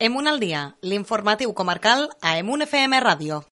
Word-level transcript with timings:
Emun 0.00 0.26
al 0.26 0.40
dia, 0.42 0.74
l'informatiu 0.82 1.52
comarcal 1.54 2.08
a 2.20 2.36
Emun 2.38 2.66
FM 2.66 2.98
Ràdio. 2.98 3.44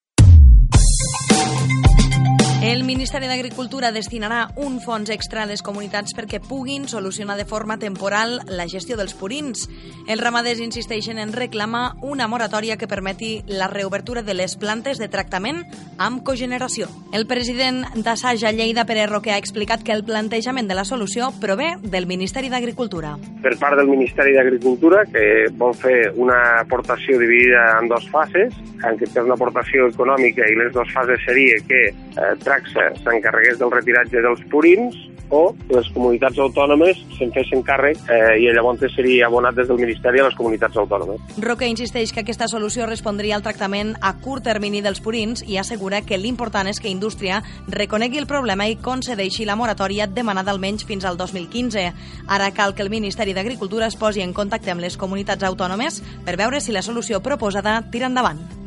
El 2.63 2.85
Ministeri 2.85 3.27
d'Agricultura 3.27 3.89
destinarà 3.91 4.45
un 4.63 4.77
fons 4.79 5.11
extra 5.11 5.41
a 5.43 5.49
les 5.51 5.65
comunitats 5.67 6.15
perquè 6.15 6.39
puguin 6.39 6.85
solucionar 6.87 7.35
de 7.35 7.43
forma 7.45 7.75
temporal 7.83 8.37
la 8.47 8.69
gestió 8.71 8.95
dels 8.95 9.17
purins. 9.19 9.65
Els 10.07 10.23
ramaders 10.23 10.63
insisteixen 10.63 11.19
en 11.19 11.33
reclamar 11.35 11.97
una 12.07 12.29
moratòria 12.31 12.77
que 12.79 12.87
permeti 12.87 13.33
la 13.51 13.67
reobertura 13.67 14.23
de 14.23 14.37
les 14.39 14.55
plantes 14.55 15.03
de 15.03 15.09
tractament 15.11 15.65
amb 15.99 16.23
cogeneració. 16.23 16.87
El 17.11 17.27
president 17.27 17.83
d'Assaja 17.97 18.55
Lleida, 18.55 18.87
Pere 18.87 19.09
Roque, 19.11 19.35
ha 19.35 19.43
explicat 19.43 19.83
que 19.83 19.97
el 19.97 20.07
plantejament 20.07 20.71
de 20.71 20.79
la 20.79 20.87
solució 20.87 21.33
prové 21.43 21.73
del 21.83 22.07
Ministeri 22.07 22.47
d'Agricultura. 22.47 23.17
Per 23.43 23.57
part 23.59 23.75
del 23.75 23.91
Ministeri 23.91 24.37
d'Agricultura, 24.39 25.03
que 25.11 25.49
vol 25.59 25.75
fer 25.75 26.13
una 26.15 26.39
aportació 26.61 27.19
dividida 27.19 27.81
en 27.81 27.91
dues 27.91 28.07
fases, 28.15 28.55
en 28.87 29.03
què 29.03 29.11
té 29.11 29.23
una 29.23 29.35
aportació 29.35 29.91
econòmica 29.91 30.47
i 30.47 30.57
les 30.59 30.73
dues 30.75 30.95
fases 30.95 31.27
seria 31.27 31.59
que 31.67 31.83
eh, 31.91 32.33
Traxa 32.53 32.91
s'encarregués 33.01 33.57
del 33.57 33.73
retiratge 33.73 34.21
dels 34.21 34.43
purins 34.53 34.99
o 35.33 35.55
les 35.73 35.89
comunitats 35.95 36.37
autònomes 36.45 36.99
se'n 37.17 37.33
fessin 37.33 37.63
càrrec 37.65 37.97
eh, 38.13 38.37
i 38.45 38.51
llavors 38.53 38.85
seria 38.93 39.31
abonat 39.31 39.57
des 39.57 39.71
del 39.71 39.81
Ministeri 39.81 40.21
a 40.21 40.27
les 40.27 40.37
comunitats 40.37 40.77
autònomes. 40.77 41.23
Roque 41.41 41.71
insisteix 41.73 42.13
que 42.13 42.21
aquesta 42.21 42.51
solució 42.53 42.85
respondria 42.85 43.39
al 43.39 43.47
tractament 43.47 43.95
a 44.05 44.13
curt 44.21 44.45
termini 44.45 44.85
dels 44.85 45.01
purins 45.01 45.41
i 45.49 45.57
assegura 45.57 46.03
que 46.05 46.21
l'important 46.21 46.69
és 46.69 46.81
que 46.81 46.93
Indústria 46.93 47.41
reconegui 47.73 48.21
el 48.21 48.29
problema 48.29 48.69
i 48.69 48.77
concedeixi 48.77 49.49
la 49.49 49.57
moratòria 49.57 50.07
demanada 50.07 50.53
almenys 50.53 50.85
fins 50.85 51.09
al 51.09 51.17
2015. 51.17 51.89
Ara 52.29 52.53
cal 52.53 52.77
que 52.77 52.85
el 52.85 52.93
Ministeri 52.93 53.33
d'Agricultura 53.33 53.89
es 53.89 53.97
posi 53.97 54.21
en 54.21 54.37
contacte 54.37 54.75
amb 54.75 54.85
les 54.85 55.01
comunitats 55.01 55.49
autònomes 55.49 56.03
per 56.27 56.37
veure 56.37 56.61
si 56.61 56.77
la 56.77 56.85
solució 56.85 57.25
proposada 57.25 57.81
tira 57.89 58.13
endavant. 58.13 58.62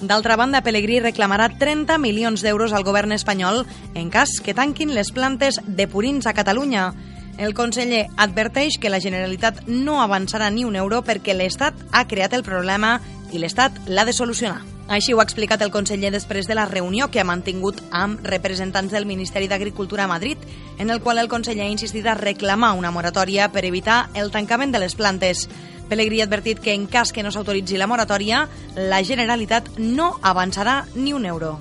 D'altra 0.00 0.36
banda, 0.40 0.62
Pellegrí 0.64 0.96
reclamarà 1.04 1.50
30 1.60 1.98
milions 2.00 2.40
d'euros 2.40 2.72
al 2.72 2.86
govern 2.88 3.12
espanyol 3.12 3.66
en 3.92 4.08
cas 4.08 4.38
que 4.40 4.54
tanquin 4.56 4.94
les 4.96 5.12
plantes 5.12 5.60
de 5.66 5.86
purins 5.92 6.26
a 6.26 6.32
Catalunya. 6.32 6.94
El 7.36 7.52
conseller 7.52 8.06
adverteix 8.16 8.78
que 8.80 8.88
la 8.88 9.00
Generalitat 9.00 9.66
no 9.68 10.00
avançarà 10.00 10.48
ni 10.50 10.64
un 10.64 10.76
euro 10.76 11.02
perquè 11.04 11.36
l'Estat 11.36 11.76
ha 11.92 12.06
creat 12.08 12.32
el 12.32 12.46
problema 12.48 12.98
i 13.30 13.38
l'Estat 13.38 13.76
l'ha 13.88 14.06
de 14.08 14.16
solucionar. 14.16 14.62
Així 14.90 15.12
ho 15.12 15.20
ha 15.20 15.24
explicat 15.28 15.60
el 15.62 15.70
conseller 15.70 16.10
després 16.10 16.48
de 16.48 16.56
la 16.56 16.64
reunió 16.66 17.10
que 17.12 17.20
ha 17.20 17.28
mantingut 17.28 17.78
amb 17.94 18.24
representants 18.26 18.90
del 18.90 19.06
Ministeri 19.06 19.46
d'Agricultura 19.52 20.08
a 20.08 20.10
Madrid, 20.10 20.40
en 20.78 20.90
el 20.90 20.98
qual 21.04 21.20
el 21.20 21.28
conseller 21.28 21.68
ha 21.68 21.70
insistit 21.76 22.08
a 22.08 22.16
reclamar 22.18 22.72
una 22.72 22.90
moratòria 22.90 23.52
per 23.52 23.66
evitar 23.68 24.08
el 24.14 24.32
tancament 24.32 24.72
de 24.72 24.80
les 24.80 24.96
plantes. 24.96 25.46
Pellegrí 25.90 26.20
ha 26.20 26.28
advertit 26.28 26.60
que 26.62 26.72
en 26.72 26.86
cas 26.86 27.10
que 27.10 27.24
no 27.26 27.32
s'autoritzi 27.34 27.76
la 27.76 27.88
moratòria, 27.90 28.44
la 28.78 29.02
Generalitat 29.02 29.72
no 29.76 30.12
avançarà 30.22 30.84
ni 30.94 31.12
un 31.12 31.26
euro. 31.26 31.56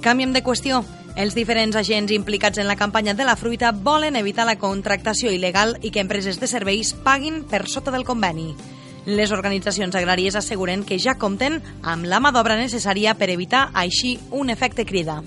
Canviem 0.00 0.32
de 0.32 0.40
qüestió. 0.42 0.80
Els 1.14 1.36
diferents 1.36 1.76
agents 1.76 2.10
implicats 2.10 2.58
en 2.58 2.66
la 2.66 2.74
campanya 2.80 3.14
de 3.14 3.28
la 3.28 3.36
fruita 3.36 3.70
volen 3.70 4.16
evitar 4.16 4.48
la 4.48 4.56
contractació 4.58 5.30
il·legal 5.30 5.76
i 5.82 5.92
que 5.92 6.00
empreses 6.00 6.40
de 6.40 6.48
serveis 6.48 6.94
paguin 7.04 7.44
per 7.44 7.68
sota 7.68 7.92
del 7.92 8.08
conveni. 8.08 8.54
Les 9.04 9.30
organitzacions 9.30 9.94
agràries 9.94 10.34
asseguren 10.40 10.82
que 10.82 10.98
ja 10.98 11.18
compten 11.20 11.60
amb 11.82 12.08
la 12.08 12.24
mà 12.24 12.32
d'obra 12.32 12.56
necessària 12.56 13.14
per 13.14 13.28
evitar 13.28 13.68
així 13.74 14.16
un 14.32 14.48
efecte 14.48 14.88
crida. 14.88 15.20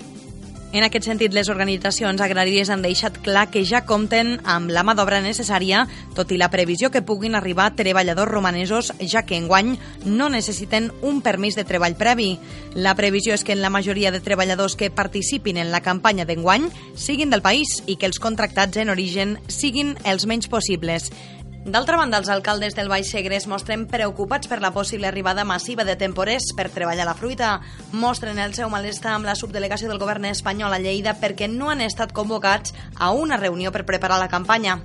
En 0.68 0.84
aquest 0.84 1.06
sentit, 1.08 1.32
les 1.32 1.48
organitzacions 1.48 2.20
agràries 2.20 2.68
han 2.68 2.82
deixat 2.84 3.14
clar 3.24 3.46
que 3.48 3.62
ja 3.64 3.86
compten 3.88 4.34
amb 4.44 4.68
la 4.68 4.82
mà 4.84 4.92
d'obra 4.92 5.22
necessària, 5.24 5.86
tot 6.12 6.28
i 6.28 6.36
la 6.36 6.50
previsió 6.52 6.90
que 6.92 7.00
puguin 7.00 7.38
arribar 7.38 7.70
treballadors 7.78 8.28
romanesos, 8.28 8.90
ja 9.00 9.22
que 9.24 9.38
enguany 9.40 9.78
no 10.04 10.28
necessiten 10.28 10.90
un 11.00 11.22
permís 11.24 11.56
de 11.56 11.64
treball 11.64 11.96
previ. 11.96 12.34
La 12.76 12.92
previsió 13.00 13.32
és 13.32 13.46
que 13.48 13.56
en 13.56 13.64
la 13.64 13.72
majoria 13.72 14.12
de 14.12 14.20
treballadors 14.20 14.76
que 14.76 14.90
participin 14.92 15.56
en 15.56 15.72
la 15.72 15.80
campanya 15.80 16.28
d'enguany 16.28 16.68
siguin 16.94 17.32
del 17.32 17.40
país 17.40 17.78
i 17.86 17.96
que 17.96 18.04
els 18.04 18.20
contractats 18.20 18.76
en 18.76 18.92
origen 18.92 19.38
siguin 19.48 19.96
els 20.04 20.28
menys 20.28 20.52
possibles. 20.52 21.08
D'altra 21.66 21.96
banda, 21.98 22.20
els 22.22 22.28
alcaldes 22.30 22.76
del 22.76 22.88
Baix 22.88 23.10
Segre 23.10 23.36
es 23.36 23.46
mostren 23.50 23.86
preocupats 23.90 24.48
per 24.48 24.60
la 24.62 24.70
possible 24.72 25.08
arribada 25.08 25.44
massiva 25.44 25.84
de 25.84 25.96
temporers 26.00 26.52
per 26.56 26.70
treballar 26.72 27.04
la 27.08 27.16
fruita. 27.18 27.58
Mostren 27.92 28.38
el 28.38 28.54
seu 28.54 28.70
malestar 28.72 29.16
amb 29.16 29.28
la 29.28 29.34
subdelegació 29.36 29.90
del 29.90 30.00
govern 30.00 30.30
espanyol 30.30 30.72
a 30.72 30.78
Lleida 30.78 31.18
perquè 31.18 31.50
no 31.50 31.68
han 31.70 31.82
estat 31.84 32.14
convocats 32.14 32.76
a 32.96 33.10
una 33.10 33.36
reunió 33.36 33.74
per 33.74 33.84
preparar 33.84 34.22
la 34.22 34.30
campanya. 34.32 34.78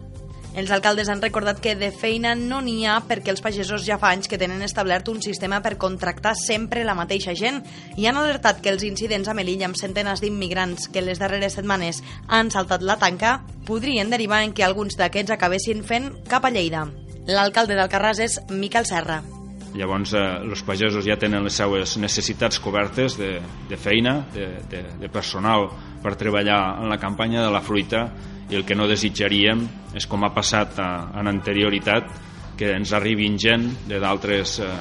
Els 0.54 0.70
alcaldes 0.70 1.10
han 1.10 1.22
recordat 1.22 1.58
que 1.64 1.74
de 1.76 1.90
feina 1.90 2.36
no 2.38 2.60
n'hi 2.62 2.86
ha 2.86 3.00
perquè 3.10 3.34
els 3.34 3.42
pagesos 3.42 3.88
ja 3.88 3.98
fa 3.98 4.12
anys 4.14 4.30
que 4.30 4.38
tenen 4.38 4.62
establert 4.62 5.10
un 5.10 5.22
sistema 5.26 5.64
per 5.66 5.80
contractar 5.82 6.36
sempre 6.38 6.86
la 6.86 6.94
mateixa 6.94 7.34
gent 7.34 7.64
i 7.98 8.06
han 8.06 8.22
alertat 8.22 8.62
que 8.62 8.70
els 8.70 8.86
incidents 8.86 9.28
a 9.28 9.34
Melilla 9.34 9.66
amb 9.66 9.80
centenes 9.82 10.22
d'immigrants 10.22 10.92
que 10.94 11.02
les 11.02 11.22
darreres 11.22 11.58
setmanes 11.58 12.04
han 12.28 12.54
saltat 12.54 12.86
la 12.86 13.00
tanca 13.02 13.40
podrien 13.66 14.14
derivar 14.14 14.44
en 14.46 14.54
que 14.54 14.64
alguns 14.64 15.00
d'aquests 15.00 15.34
acabessin 15.34 15.82
fent 15.84 16.12
cap 16.30 16.46
a 16.46 16.54
Lleida. 16.54 16.86
L'alcalde 17.26 17.74
d'Alcarràs 17.74 18.22
és 18.22 18.42
Miquel 18.52 18.86
Serra. 18.86 19.24
Llavors, 19.74 20.14
eh, 20.14 20.24
els 20.46 20.62
pagesos 20.66 21.06
ja 21.06 21.18
tenen 21.18 21.44
les 21.46 21.56
seues 21.58 21.98
necessitats 21.98 22.60
cobertes 22.62 23.18
de, 23.18 23.40
de 23.70 23.78
feina, 23.78 24.20
de, 24.34 24.48
de, 24.70 24.84
de 25.02 25.10
personal 25.10 25.70
per 26.04 26.16
treballar 26.20 26.84
en 26.84 26.92
la 26.92 27.00
campanya 27.02 27.42
de 27.42 27.52
la 27.54 27.64
fruita 27.64 28.06
i 28.52 28.58
el 28.60 28.66
que 28.68 28.76
no 28.78 28.90
desitjaríem 28.90 29.64
és 29.98 30.06
com 30.10 30.26
ha 30.26 30.34
passat 30.36 30.78
a, 30.82 30.90
en 31.20 31.30
anterioritat 31.32 32.12
que 32.60 32.74
ens 32.76 32.94
arribin 32.94 33.40
gent 33.42 33.66
de 33.90 34.02
d'altres 34.04 34.60
eh, 34.62 34.74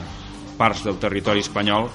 parts 0.59 0.85
del 0.85 0.99
territori 1.01 1.41
espanyol 1.41 1.89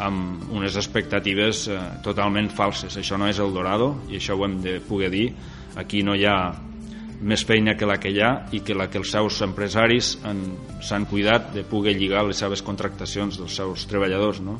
amb 0.00 0.50
unes 0.56 0.74
expectatives 0.80 1.66
eh, 1.68 1.78
totalment 2.02 2.50
falses. 2.56 2.96
Això 2.98 3.18
no 3.20 3.28
és 3.30 3.38
el 3.38 3.54
Dorado 3.54 3.92
i 4.10 4.18
això 4.18 4.34
ho 4.34 4.46
hem 4.48 4.58
de 4.64 4.80
poder 4.82 5.12
dir. 5.12 5.28
Aquí 5.78 6.02
no 6.02 6.16
hi 6.18 6.26
ha 6.26 6.40
més 7.20 7.44
feina 7.44 7.76
que 7.76 7.86
la 7.88 7.98
que 8.00 8.10
hi 8.10 8.20
ha 8.24 8.46
i 8.52 8.62
que 8.64 8.74
la 8.74 8.88
que 8.90 8.98
els 9.00 9.12
seus 9.12 9.40
empresaris 9.44 10.16
s'han 10.20 11.06
cuidat 11.10 11.52
de 11.54 11.64
poder 11.64 11.96
lligar 11.98 12.24
les 12.26 12.40
seves 12.40 12.62
contractacions 12.64 13.38
dels 13.38 13.56
seus 13.60 13.86
treballadors. 13.90 14.40
No? 14.40 14.58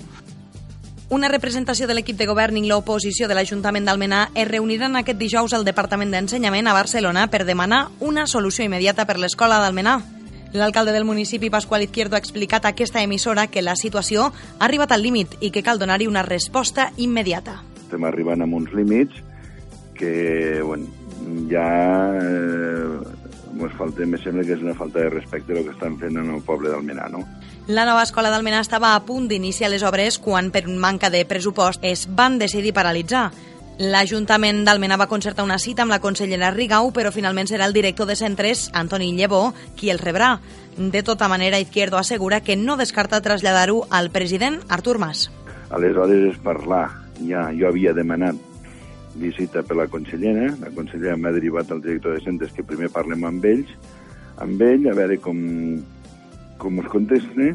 Una 1.11 1.27
representació 1.27 1.89
de 1.91 1.97
l'equip 1.97 2.15
de 2.21 2.29
govern 2.29 2.55
i 2.61 2.69
l'oposició 2.69 3.27
de 3.27 3.35
l'Ajuntament 3.35 3.89
d'Almenar 3.89 4.29
es 4.39 4.47
reuniran 4.47 4.95
aquest 4.95 5.19
dijous 5.19 5.57
al 5.57 5.65
Departament 5.67 6.13
d'Ensenyament 6.15 6.69
a 6.71 6.77
Barcelona 6.77 7.27
per 7.33 7.43
demanar 7.49 7.89
una 7.99 8.29
solució 8.31 8.63
immediata 8.63 9.09
per 9.09 9.19
l'escola 9.19 9.59
d'Almenar. 9.59 9.99
L'alcalde 10.53 10.93
del 10.93 11.05
municipi, 11.07 11.51
Pasqual 11.51 11.83
Izquierdo, 11.83 12.15
ha 12.15 12.23
explicat 12.23 12.65
a 12.65 12.75
aquesta 12.75 13.03
emissora 13.03 13.49
que 13.49 13.63
la 13.63 13.75
situació 13.75 14.29
ha 14.31 14.65
arribat 14.67 14.93
al 14.93 15.03
límit 15.03 15.35
i 15.41 15.51
que 15.51 15.63
cal 15.67 15.79
donar-hi 15.79 16.07
una 16.07 16.23
resposta 16.27 16.93
immediata. 16.97 17.61
Estem 17.83 18.07
arribant 18.07 18.43
a 18.43 18.47
uns 18.47 18.71
límits 18.75 19.15
que, 19.99 20.63
bueno, 20.63 20.87
ja 21.51 21.67
eh, 22.21 23.21
ens 23.61 23.77
falta, 23.77 24.07
me 24.07 24.19
sembla 24.19 24.45
que 24.47 24.55
és 24.57 24.63
una 24.65 24.75
falta 24.75 25.03
de 25.05 25.11
respecte 25.11 25.53
el 25.53 25.65
que 25.67 25.75
estan 25.75 25.99
fent 26.01 26.17
en 26.17 26.31
el 26.35 26.43
poble 26.47 26.71
d'Almenar, 26.73 27.11
no? 27.13 27.25
La 27.69 27.85
nova 27.85 28.03
escola 28.03 28.31
d'Almenar 28.33 28.63
estava 28.65 28.95
a 28.95 29.05
punt 29.07 29.29
d'iniciar 29.29 29.71
les 29.71 29.85
obres 29.87 30.19
quan, 30.19 30.51
per 30.51 30.67
manca 30.69 31.11
de 31.11 31.25
pressupost, 31.29 31.85
es 31.85 32.07
van 32.09 32.39
decidir 32.41 32.75
paralitzar. 32.75 33.29
L'Ajuntament 33.81 34.65
d'Almenar 34.67 34.99
va 35.01 35.09
concertar 35.09 35.45
una 35.45 35.59
cita 35.59 35.85
amb 35.87 35.95
la 35.95 36.01
consellera 36.01 36.51
Rigau, 36.53 36.91
però 36.93 37.13
finalment 37.13 37.49
serà 37.49 37.69
el 37.69 37.77
director 37.77 38.09
de 38.09 38.17
centres, 38.17 38.69
Antoni 38.77 39.13
Llevó, 39.17 39.55
qui 39.77 39.89
el 39.89 40.01
rebrà. 40.03 40.39
De 40.77 41.03
tota 41.03 41.29
manera, 41.29 41.61
Izquierdo 41.61 41.97
assegura 41.97 42.43
que 42.43 42.57
no 42.57 42.77
descarta 42.77 43.23
traslladar-ho 43.25 43.87
al 43.91 44.11
president 44.11 44.61
Artur 44.69 44.99
Mas. 44.99 45.31
Aleshores 45.71 46.35
és 46.35 46.39
parlar. 46.45 46.89
Ja, 47.21 47.51
jo 47.53 47.69
havia 47.69 47.93
demanat 47.93 48.50
visita 49.15 49.63
per 49.67 49.77
la 49.77 49.89
consellera, 49.91 50.53
la 50.61 50.71
consellera 50.75 51.17
m'ha 51.17 51.33
derivat 51.35 51.71
al 51.71 51.83
director 51.83 52.15
de 52.15 52.25
centres 52.25 52.53
que 52.55 52.67
primer 52.67 52.91
parlem 52.95 53.25
amb 53.27 53.45
ells, 53.45 53.73
amb 54.41 54.63
ell, 54.63 54.87
a 54.89 54.95
veure 54.97 55.19
com, 55.21 55.41
com 56.59 56.79
us 56.81 56.89
conteste, 56.93 57.55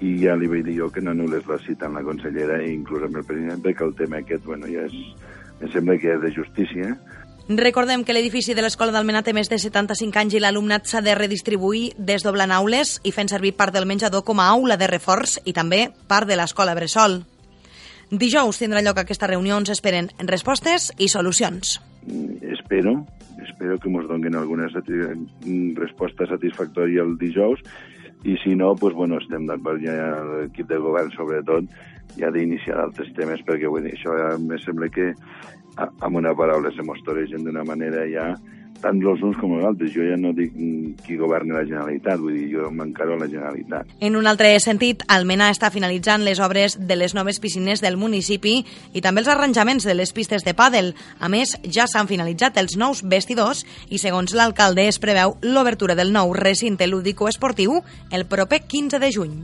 i 0.00 0.14
ja 0.22 0.36
li 0.38 0.48
vaig 0.48 0.64
dir 0.64 0.78
jo 0.78 0.90
que 0.92 1.02
no 1.04 1.12
anul·les 1.12 1.48
la 1.48 1.58
cita 1.64 1.88
amb 1.88 2.00
la 2.00 2.04
consellera 2.06 2.60
i 2.64 2.72
inclús 2.72 3.04
amb 3.06 3.20
el 3.20 3.26
president, 3.28 3.60
perquè 3.64 3.84
el 3.86 3.96
tema 3.98 4.20
aquest, 4.20 4.44
bueno, 4.46 4.68
ja 4.70 4.86
és, 4.88 4.94
em 5.60 5.72
sembla 5.72 5.98
que 6.00 6.14
és 6.14 6.22
de 6.22 6.32
justícia. 6.36 6.94
Recordem 7.50 8.04
que 8.06 8.14
l'edifici 8.14 8.54
de 8.54 8.62
l'Escola 8.62 8.94
d'Almenà 8.94 9.24
té 9.26 9.34
més 9.34 9.50
de 9.50 9.58
75 9.58 10.20
anys 10.20 10.36
i 10.38 10.40
l'alumnat 10.40 10.86
s'ha 10.86 11.02
de 11.02 11.16
redistribuir 11.18 11.90
desdoblant 11.98 12.54
aules 12.54 13.00
i 13.02 13.10
fent 13.10 13.32
servir 13.32 13.56
part 13.58 13.74
del 13.74 13.88
menjador 13.90 14.22
com 14.22 14.38
a 14.38 14.46
aula 14.54 14.78
de 14.78 14.86
reforç 14.86 15.40
i 15.44 15.56
també 15.56 15.88
part 16.06 16.30
de 16.30 16.38
l'escola 16.38 16.76
Bressol. 16.78 17.24
Dijous 18.10 18.58
tindrà 18.58 18.82
lloc 18.82 18.98
aquesta 18.98 19.28
reunió 19.30 19.54
on 19.54 19.66
s'esperen 19.68 20.08
respostes 20.26 20.90
i 20.98 21.06
solucions. 21.08 21.76
Espero, 22.50 22.96
espero 23.44 23.78
que 23.78 23.88
ens 23.92 24.08
donin 24.08 24.34
alguna 24.34 24.66
sati 24.72 24.98
resposta 25.78 26.26
satisfactòria 26.26 27.04
el 27.06 27.16
dijous 27.20 27.62
i 28.24 28.34
si 28.42 28.56
no, 28.56 28.74
pues, 28.76 28.94
bueno, 28.94 29.20
estem 29.22 29.46
d'acord 29.46 29.80
ja 29.80 29.94
l'equip 30.26 30.68
de 30.68 30.80
govern 30.82 31.12
sobretot 31.14 31.70
ja 32.18 32.32
d'iniciar 32.34 32.80
altres 32.82 33.12
temes 33.16 33.40
perquè 33.46 33.70
dir, 33.78 33.94
això 33.94 34.16
ja 34.18 34.34
me 34.42 34.58
sembla 34.58 34.90
que 34.90 35.12
amb 35.78 36.16
una 36.16 36.34
paraula 36.34 36.72
se 36.74 36.82
mostoregen 36.82 37.44
d'una 37.46 37.64
manera 37.64 38.04
ja 38.10 38.34
tant 38.82 39.00
els 39.00 39.22
uns 39.22 39.38
com 39.40 39.54
els 39.56 39.66
altres. 39.68 39.92
Jo 39.94 40.06
ja 40.08 40.16
no 40.20 40.32
dic 40.36 40.54
qui 41.04 41.18
governa 41.20 41.58
la 41.58 41.66
Generalitat, 41.68 42.20
vull 42.20 42.36
dir, 42.36 42.48
jo 42.54 42.70
m'encaro 42.74 43.18
la 43.20 43.28
Generalitat. 43.30 43.94
En 44.00 44.16
un 44.16 44.26
altre 44.30 44.52
sentit, 44.62 45.04
Almena 45.08 45.50
està 45.52 45.70
finalitzant 45.74 46.24
les 46.26 46.40
obres 46.40 46.78
de 46.80 46.96
les 46.96 47.14
noves 47.14 47.40
piscines 47.40 47.84
del 47.84 47.98
municipi 48.00 48.60
i 48.92 49.04
també 49.04 49.24
els 49.24 49.30
arranjaments 49.32 49.86
de 49.86 49.94
les 49.94 50.12
pistes 50.16 50.44
de 50.46 50.56
pàdel. 50.56 50.94
A 51.20 51.28
més, 51.32 51.56
ja 51.64 51.86
s'han 51.90 52.10
finalitzat 52.10 52.58
els 52.60 52.76
nous 52.80 53.04
vestidors 53.04 53.64
i, 53.88 53.98
segons 53.98 54.34
l'alcalde, 54.34 54.88
es 54.88 55.00
preveu 55.02 55.36
l'obertura 55.42 55.96
del 55.98 56.12
nou 56.12 56.34
recinte 56.34 56.88
lúdico-esportiu 56.90 57.80
el 58.10 58.26
proper 58.26 58.64
15 58.66 58.98
de 58.98 59.12
juny. 59.14 59.40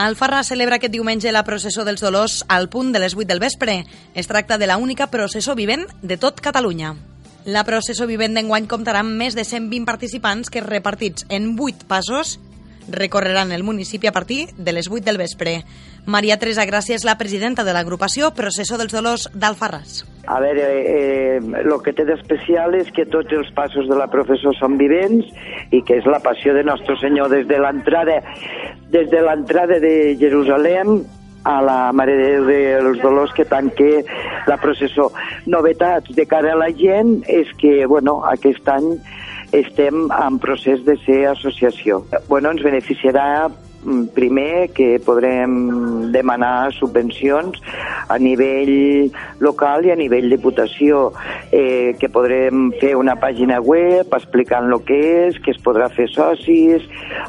Alfarra 0.00 0.40
celebra 0.46 0.78
aquest 0.78 0.94
diumenge 0.94 1.32
la 1.34 1.44
processó 1.44 1.84
dels 1.84 2.00
dolors 2.00 2.38
al 2.48 2.70
punt 2.72 2.94
de 2.94 3.02
les 3.02 3.12
8 3.12 3.28
del 3.28 3.42
vespre. 3.42 3.82
Es 4.14 4.30
tracta 4.30 4.56
de 4.56 4.66
la 4.66 4.78
única 4.80 5.10
processó 5.12 5.54
vivent 5.54 5.84
de 6.00 6.16
tot 6.16 6.40
Catalunya. 6.40 6.94
La 7.48 7.64
processó 7.64 8.04
vivent 8.04 8.34
d'enguany 8.36 8.66
comptarà 8.68 9.00
amb 9.00 9.16
més 9.16 9.32
de 9.36 9.46
120 9.48 9.86
participants 9.88 10.50
que 10.52 10.60
repartits 10.60 11.24
en 11.32 11.54
8 11.56 11.86
passos 11.88 12.36
recorreran 12.90 13.52
el 13.52 13.62
municipi 13.62 14.08
a 14.08 14.12
partir 14.12 14.48
de 14.56 14.72
les 14.72 14.90
8 14.90 15.04
del 15.06 15.16
vespre. 15.16 15.62
Maria 16.04 16.36
Teresa 16.36 16.66
Gràcia 16.68 16.96
és 16.98 17.04
la 17.06 17.16
presidenta 17.16 17.64
de 17.64 17.72
l'agrupació 17.72 18.32
Processó 18.36 18.76
dels 18.76 18.92
Dolors 18.92 19.28
d'Alfarràs. 19.32 20.02
A 20.26 20.40
veure, 20.40 20.66
eh, 20.80 21.38
el 21.40 21.72
que 21.84 21.94
té 21.96 22.04
d'especial 22.04 22.74
és 22.74 22.90
que 22.92 23.06
tots 23.06 23.32
els 23.32 23.48
passos 23.56 23.88
de 23.88 23.96
la 23.96 24.10
professó 24.12 24.52
són 24.58 24.76
vivents 24.76 25.24
i 25.70 25.80
que 25.80 25.96
és 25.96 26.04
la 26.06 26.20
passió 26.20 26.52
de 26.52 26.64
Nostre 26.64 26.98
Senyor 27.00 27.30
des 27.30 27.48
de 27.48 27.58
l'entrada 27.58 28.20
des 28.90 29.08
de 29.08 29.22
l'entrada 29.22 29.78
de 29.80 30.16
Jerusalem 30.18 31.06
a 31.44 31.60
la 31.62 31.78
Mare 31.92 32.16
de 32.16 32.28
Déu 32.32 32.46
dels 32.48 33.00
Dolors 33.02 33.32
que 33.36 33.46
tanque 33.48 34.04
la 34.46 34.58
processó. 34.60 35.10
Novetats 35.46 36.14
de 36.16 36.26
cara 36.26 36.54
a 36.54 36.60
la 36.60 36.70
gent 36.76 37.20
és 37.28 37.50
que, 37.60 37.86
bueno, 37.86 38.20
aquest 38.28 38.68
any 38.68 38.94
estem 39.52 40.06
en 40.14 40.38
procés 40.38 40.84
de 40.84 40.96
ser 41.04 41.26
associació. 41.30 42.04
Bueno, 42.28 42.52
ens 42.54 42.62
beneficiarà 42.62 43.48
mm, 43.48 44.12
primer 44.14 44.70
que 44.76 45.00
podrem 45.02 46.12
demanar 46.14 46.70
subvencions 46.76 47.58
a 48.08 48.18
nivell 48.18 49.10
local 49.42 49.86
i 49.86 49.94
a 49.94 49.98
nivell 49.98 50.30
diputació, 50.30 51.10
eh, 51.50 51.96
que 51.98 52.10
podrem 52.12 52.70
fer 52.80 52.94
una 52.98 53.16
pàgina 53.18 53.60
web 53.60 54.14
explicant 54.14 54.70
el 54.70 54.84
que 54.86 55.00
és, 55.26 55.40
que 55.42 55.54
es 55.54 55.62
podrà 55.62 55.90
fer 55.94 56.06
socis, 56.14 56.86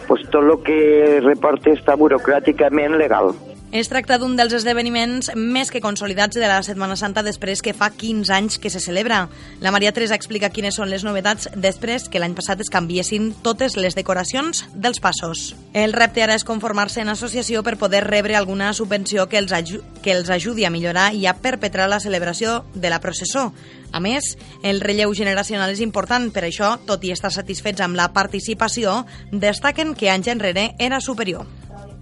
pues 0.07 0.27
tot 0.29 0.43
el 0.43 0.59
que 0.65 1.21
reporta 1.25 1.73
està 1.73 1.97
burocràticament 1.97 2.99
legal. 3.01 3.33
Es 3.71 3.88
tracta 3.88 4.18
d'un 4.19 4.33
dels 4.35 4.51
esdeveniments 4.51 5.29
més 5.31 5.69
que 5.71 5.79
consolidats 5.79 6.35
de 6.35 6.44
la 6.44 6.57
Setmana 6.59 6.97
Santa 7.00 7.21
després 7.23 7.62
que 7.63 7.71
fa 7.71 7.88
15 7.95 8.33
anys 8.35 8.57
que 8.59 8.68
se 8.69 8.81
celebra. 8.83 9.29
La 9.63 9.71
Maria 9.71 9.94
Teresa 9.95 10.18
explica 10.19 10.50
quines 10.51 10.75
són 10.75 10.89
les 10.91 11.06
novetats 11.07 11.47
després 11.56 12.09
que 12.12 12.19
l'any 12.19 12.35
passat 12.35 12.59
es 12.59 12.71
canviessin 12.73 13.29
totes 13.45 13.77
les 13.79 13.95
decoracions 13.95 14.65
dels 14.75 15.00
passos. 15.00 15.53
El 15.71 15.95
repte 15.95 16.19
ara 16.19 16.35
és 16.35 16.44
conformar-se 16.44 17.00
en 17.00 17.13
associació 17.15 17.63
per 17.63 17.77
poder 17.79 18.03
rebre 18.03 18.35
alguna 18.35 18.73
subvenció 18.75 19.29
que 19.31 19.39
els, 19.39 19.56
que 20.03 20.17
els 20.17 20.29
ajudi 20.35 20.67
a 20.67 20.74
millorar 20.75 21.13
i 21.15 21.24
a 21.31 21.38
perpetrar 21.39 21.88
la 21.88 22.03
celebració 22.03 22.65
de 22.75 22.91
la 22.91 23.00
processó. 23.00 23.53
A 23.94 24.03
més, 24.03 24.35
el 24.67 24.83
relleu 24.83 25.15
generacional 25.15 25.71
és 25.71 25.79
important, 25.79 26.27
per 26.35 26.44
això, 26.44 26.75
tot 26.91 27.07
i 27.07 27.15
estar 27.15 27.31
satisfets 27.31 27.88
amb 27.88 27.95
la 27.95 28.12
participació, 28.12 29.06
destaquen 29.31 29.95
que 29.95 30.12
anys 30.12 30.27
enrere 30.27 30.74
era 30.77 31.00
superior. 31.00 31.47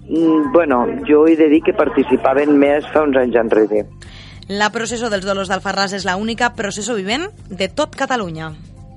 Mm, 0.09 0.51
bueno, 0.51 0.85
jo 1.07 1.27
he 1.27 1.35
de 1.37 1.49
dir 1.49 1.61
que 1.61 1.77
participaven 1.77 2.57
més 2.57 2.87
fa 2.93 3.05
uns 3.05 3.17
anys 3.21 3.37
enrere. 3.37 3.85
La 4.49 4.71
processó 4.73 5.11
dels 5.13 5.27
Dolors 5.27 5.51
d'Alfarràs 5.51 5.93
és 5.93 6.07
l'única 6.09 6.55
processó 6.57 6.95
vivent 6.97 7.29
de 7.49 7.69
tot 7.69 7.93
Catalunya. 7.95 8.49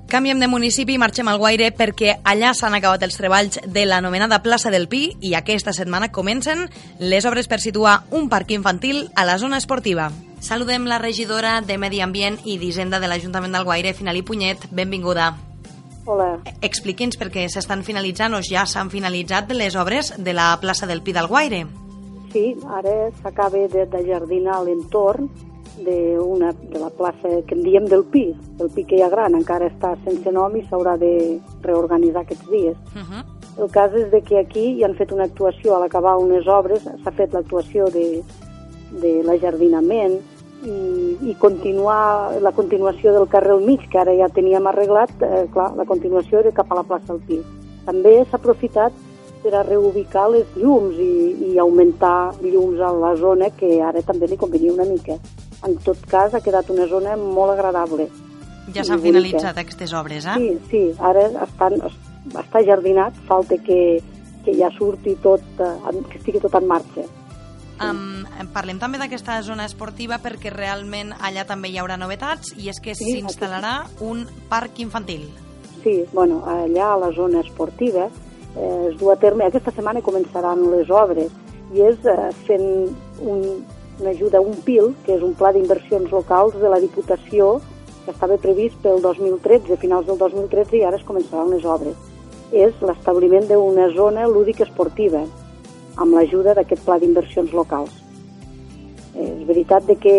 Canviem 0.09 0.41
de 0.41 0.49
municipi 0.49 0.93
i 0.93 1.01
marxem 1.01 1.29
al 1.29 1.39
Guaire 1.41 1.71
perquè 1.73 2.17
allà 2.25 2.51
s'han 2.53 2.73
acabat 2.77 3.05
els 3.05 3.17
treballs 3.17 3.61
de 3.65 3.85
l'anomenada 3.85 4.41
plaça 4.45 4.73
del 4.73 4.89
Pi 4.89 5.15
i 5.21 5.33
aquesta 5.37 5.73
setmana 5.73 6.11
comencen 6.11 6.67
les 6.99 7.25
obres 7.29 7.49
per 7.49 7.61
situar 7.61 8.03
un 8.11 8.29
parc 8.29 8.51
infantil 8.51 9.07
a 9.15 9.25
la 9.25 9.37
zona 9.37 9.61
esportiva. 9.61 10.11
Saludem 10.41 10.85
la 10.89 10.99
regidora 10.99 11.61
de 11.61 11.77
Medi 11.77 12.01
Ambient 12.01 12.41
i 12.43 12.57
d'Hisenda 12.57 12.99
de 12.99 13.07
l'Ajuntament 13.07 13.53
del 13.53 13.65
Guaire, 13.69 13.93
Finalí 13.93 14.21
Punyet. 14.21 14.69
Benvinguda. 14.71 15.52
Hola. 16.05 16.41
Expliqui'ns 16.61 17.15
perquè 17.19 17.45
s'estan 17.47 17.83
finalitzant 17.87 18.35
o 18.35 18.41
ja 18.43 18.65
s'han 18.67 18.91
finalitzat 18.91 19.51
les 19.55 19.77
obres 19.79 20.11
de 20.17 20.33
la 20.35 20.51
plaça 20.59 20.87
del 20.89 21.01
Pi 21.01 21.15
del 21.15 21.29
Guaire. 21.31 21.63
Sí, 22.33 22.55
ara 22.67 23.11
s'acaba 23.21 23.67
de, 23.71 23.85
de 23.87 24.01
jardinar 24.07 24.63
l'entorn 24.65 25.29
de, 25.77 26.19
una, 26.19 26.51
de 26.51 26.79
la 26.79 26.89
plaça 26.89 27.29
que 27.47 27.55
en 27.55 27.63
diem 27.63 27.87
del 27.87 28.03
Pi, 28.03 28.25
el 28.59 28.71
Pi 28.73 28.83
que 28.89 28.97
hi 28.97 29.05
ha 29.05 29.09
gran, 29.13 29.37
encara 29.37 29.69
està 29.71 29.93
sense 30.03 30.31
nom 30.33 30.55
i 30.57 30.65
s'haurà 30.67 30.97
de 30.99 31.39
reorganitzar 31.63 32.25
aquests 32.25 32.49
dies. 32.51 32.75
Uh 32.95 33.05
-huh. 33.07 33.23
El 33.63 33.69
cas 33.71 33.93
és 33.93 34.11
de 34.11 34.21
que 34.21 34.39
aquí 34.39 34.65
hi 34.73 34.83
han 34.83 34.95
fet 34.95 35.11
una 35.11 35.25
actuació, 35.25 35.75
a 35.75 35.79
l'acabar 35.79 36.17
unes 36.17 36.47
obres, 36.47 36.83
s'ha 36.83 37.11
fet 37.11 37.33
l'actuació 37.33 37.85
de, 37.85 38.23
de 39.01 39.23
l'ajardinament, 39.23 40.19
i, 40.65 41.29
i 41.29 41.35
continuar 41.39 42.39
la 42.41 42.51
continuació 42.55 43.13
del 43.15 43.27
carrer 43.31 43.55
al 43.55 43.65
mig, 43.65 43.83
que 43.91 43.99
ara 43.99 44.15
ja 44.17 44.29
teníem 44.33 44.67
arreglat, 44.67 45.13
eh, 45.21 45.45
clar, 45.53 45.73
la 45.77 45.85
continuació 45.89 46.39
era 46.39 46.53
cap 46.55 46.71
a 46.71 46.79
la 46.79 46.85
plaça 46.87 47.13
Alpí. 47.13 47.41
També 47.85 48.15
s'ha 48.23 48.39
aprofitat 48.39 48.95
per 49.43 49.53
a 49.59 49.63
reubicar 49.67 50.29
les 50.31 50.47
llums 50.55 50.95
i, 51.03 51.51
i 51.51 51.57
augmentar 51.59 52.33
llums 52.41 52.79
a 52.79 52.91
la 52.95 53.13
zona, 53.19 53.49
que 53.59 53.81
ara 53.83 54.01
també 54.07 54.29
li 54.31 54.39
convenia 54.39 54.73
una 54.73 54.87
mica. 54.87 55.17
En 55.67 55.75
tot 55.83 55.99
cas, 56.11 56.33
ha 56.33 56.43
quedat 56.43 56.69
una 56.71 56.87
zona 56.87 57.17
molt 57.19 57.55
agradable. 57.55 58.07
Ja 58.73 58.85
s'han 58.87 59.03
finalitzat 59.03 59.59
aquestes 59.59 59.91
obres, 59.99 60.25
eh? 60.25 60.37
Sí, 60.39 60.53
sí, 60.71 60.83
ara 61.03 61.27
estan, 61.43 61.75
està 62.31 62.63
jardinat, 62.63 63.17
falta 63.27 63.59
que, 63.59 63.99
que 64.45 64.55
ja 64.55 64.71
surti 64.77 65.17
tot, 65.23 65.43
eh, 65.59 65.99
que 66.07 66.21
estigui 66.21 66.39
tot 66.43 66.55
en 66.59 66.71
marxa. 66.71 67.03
Um, 67.81 68.25
parlem 68.53 68.77
també 68.79 68.99
d'aquesta 69.01 69.39
zona 69.41 69.65
esportiva 69.65 70.19
perquè 70.21 70.51
realment 70.53 71.13
allà 71.25 71.43
també 71.49 71.71
hi 71.73 71.79
haurà 71.81 71.97
novetats 71.97 72.53
i 72.61 72.69
és 72.69 72.79
que 72.83 72.93
s'instal·larà 72.95 73.73
sí, 73.87 73.97
un 74.05 74.27
parc 74.49 74.79
infantil. 74.83 75.25
Sí, 75.83 76.03
bueno, 76.13 76.43
allà 76.47 76.93
a 76.93 76.99
la 77.01 77.11
zona 77.15 77.41
esportiva 77.41 78.07
eh, 78.55 78.89
es 78.91 78.97
du 78.99 79.09
a 79.11 79.17
terme, 79.17 79.47
aquesta 79.47 79.73
setmana 79.73 80.05
començaran 80.05 80.61
les 80.71 80.91
obres 80.93 81.33
i 81.73 81.81
és 81.81 82.05
eh, 82.05 82.29
fent 82.47 82.67
un, 83.19 83.43
una 83.99 84.13
ajuda, 84.13 84.41
un 84.41 84.55
PIL, 84.65 84.93
que 85.05 85.17
és 85.17 85.25
un 85.25 85.33
pla 85.37 85.51
d'inversions 85.55 86.11
locals 86.13 86.55
de 86.61 86.69
la 86.69 86.79
Diputació 86.79 87.57
que 88.05 88.11
estava 88.11 88.37
previst 88.37 88.77
pel 88.83 89.01
2013, 89.01 89.77
finals 89.81 90.07
del 90.07 90.19
2013, 90.19 90.77
i 90.77 90.83
ara 90.87 90.99
es 90.99 91.05
començaran 91.07 91.51
les 91.53 91.65
obres. 91.65 91.95
És 92.53 92.75
l'establiment 92.85 93.47
d'una 93.49 93.89
zona 93.95 94.27
lúdica 94.29 94.67
esportiva, 94.67 95.23
amb 95.97 96.15
l'ajuda 96.15 96.55
d'aquest 96.57 96.83
pla 96.85 96.97
d'inversions 97.01 97.53
locals. 97.53 97.93
És 99.13 99.45
veritat 99.47 99.85
de 99.89 99.95
que 99.99 100.17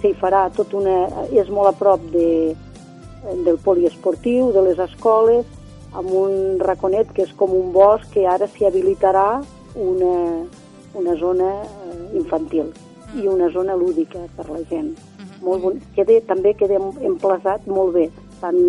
s'hi 0.00 0.12
farà 0.20 0.46
tot 0.54 0.74
una... 0.76 1.06
és 1.32 1.48
molt 1.50 1.72
a 1.72 1.76
prop 1.76 2.02
de, 2.12 2.54
del 3.44 3.58
poliesportiu, 3.64 4.52
de 4.54 4.62
les 4.68 4.80
escoles, 4.82 5.46
amb 5.96 6.12
un 6.12 6.58
raconet 6.60 7.10
que 7.16 7.24
és 7.24 7.32
com 7.38 7.54
un 7.56 7.72
bosc 7.72 8.10
que 8.14 8.26
ara 8.28 8.48
s'hi 8.52 8.66
habilitarà 8.68 9.42
una, 9.74 10.16
una 10.94 11.14
zona 11.20 11.48
eh, 11.62 12.18
infantil 12.18 12.72
i 13.14 13.24
mm. 13.24 13.30
una 13.32 13.48
zona 13.54 13.76
lúdica 13.76 14.20
per 14.36 14.48
la 14.50 14.62
gent. 14.70 14.92
Mm-hmm. 14.92 15.40
Molt 15.46 15.64
bon... 15.64 15.80
queda, 15.96 16.18
també 16.28 16.52
queda 16.58 16.80
emplaçat 17.06 17.66
molt 17.70 17.94
bé, 17.96 18.10
tant, 18.42 18.60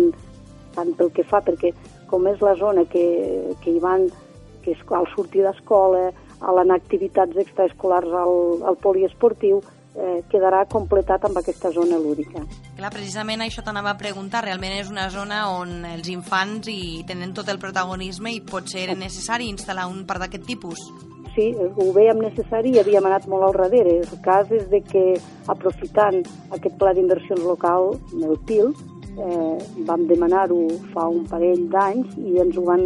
tant 0.74 0.94
pel 0.96 1.12
que 1.14 1.26
fa, 1.26 1.42
perquè 1.44 1.74
com 2.08 2.26
és 2.30 2.40
la 2.40 2.54
zona 2.56 2.86
que, 2.88 3.04
que 3.62 3.74
hi 3.74 3.82
van, 3.82 4.08
que 4.64 4.72
és 4.72 4.82
al 4.96 5.08
sortir 5.14 5.44
d'escola, 5.44 6.08
a 6.40 6.54
l'anar 6.54 6.78
activitats 6.78 7.36
extraescolars 7.36 8.12
al, 8.14 8.62
al 8.68 8.78
poliesportiu, 8.82 9.60
eh, 9.98 10.22
quedarà 10.30 10.64
completat 10.70 11.24
amb 11.26 11.40
aquesta 11.40 11.70
zona 11.74 11.98
lúdica. 11.98 12.42
Clar, 12.78 12.90
precisament 12.94 13.42
això 13.42 13.64
t'anava 13.66 13.92
a 13.94 14.00
preguntar. 14.00 14.44
Realment 14.46 14.76
és 14.78 14.90
una 14.92 15.08
zona 15.10 15.44
on 15.58 15.84
els 15.88 16.08
infants 16.12 16.70
hi 16.70 17.04
tenen 17.08 17.34
tot 17.34 17.48
el 17.50 17.60
protagonisme 17.62 18.32
i 18.34 18.42
pot 18.42 18.70
ser 18.70 18.90
necessari 18.96 19.50
instal·lar 19.50 19.88
un 19.90 20.04
parc 20.06 20.26
d'aquest 20.26 20.46
tipus. 20.46 20.84
Sí, 21.34 21.52
ho 21.54 21.90
veiem 21.94 22.18
necessari 22.22 22.72
i 22.74 22.80
havíem 22.80 23.04
anat 23.06 23.28
molt 23.30 23.46
al 23.46 23.58
darrere. 23.58 23.98
El 24.02 24.22
cas 24.24 24.50
és 24.50 24.64
de 24.72 24.80
que, 24.82 25.04
aprofitant 25.46 26.22
aquest 26.56 26.78
pla 26.80 26.94
d'inversions 26.96 27.44
local, 27.46 27.92
el 28.18 28.38
PIL, 28.48 28.72
eh, 29.18 29.58
vam 29.88 30.06
demanar-ho 30.08 30.60
fa 30.94 31.08
un 31.10 31.26
parell 31.30 31.66
d'anys 31.72 32.16
i 32.18 32.38
ens 32.42 32.56
ho 32.56 32.64
van, 32.66 32.84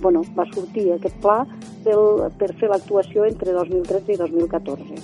bueno, 0.00 0.24
va 0.38 0.46
sortir 0.54 0.88
aquest 0.94 1.18
pla 1.24 1.42
pel, 1.84 2.26
per 2.38 2.52
fer 2.60 2.70
l'actuació 2.72 3.26
entre 3.28 3.54
2013 3.56 4.14
i 4.14 4.20
2014. 4.22 5.00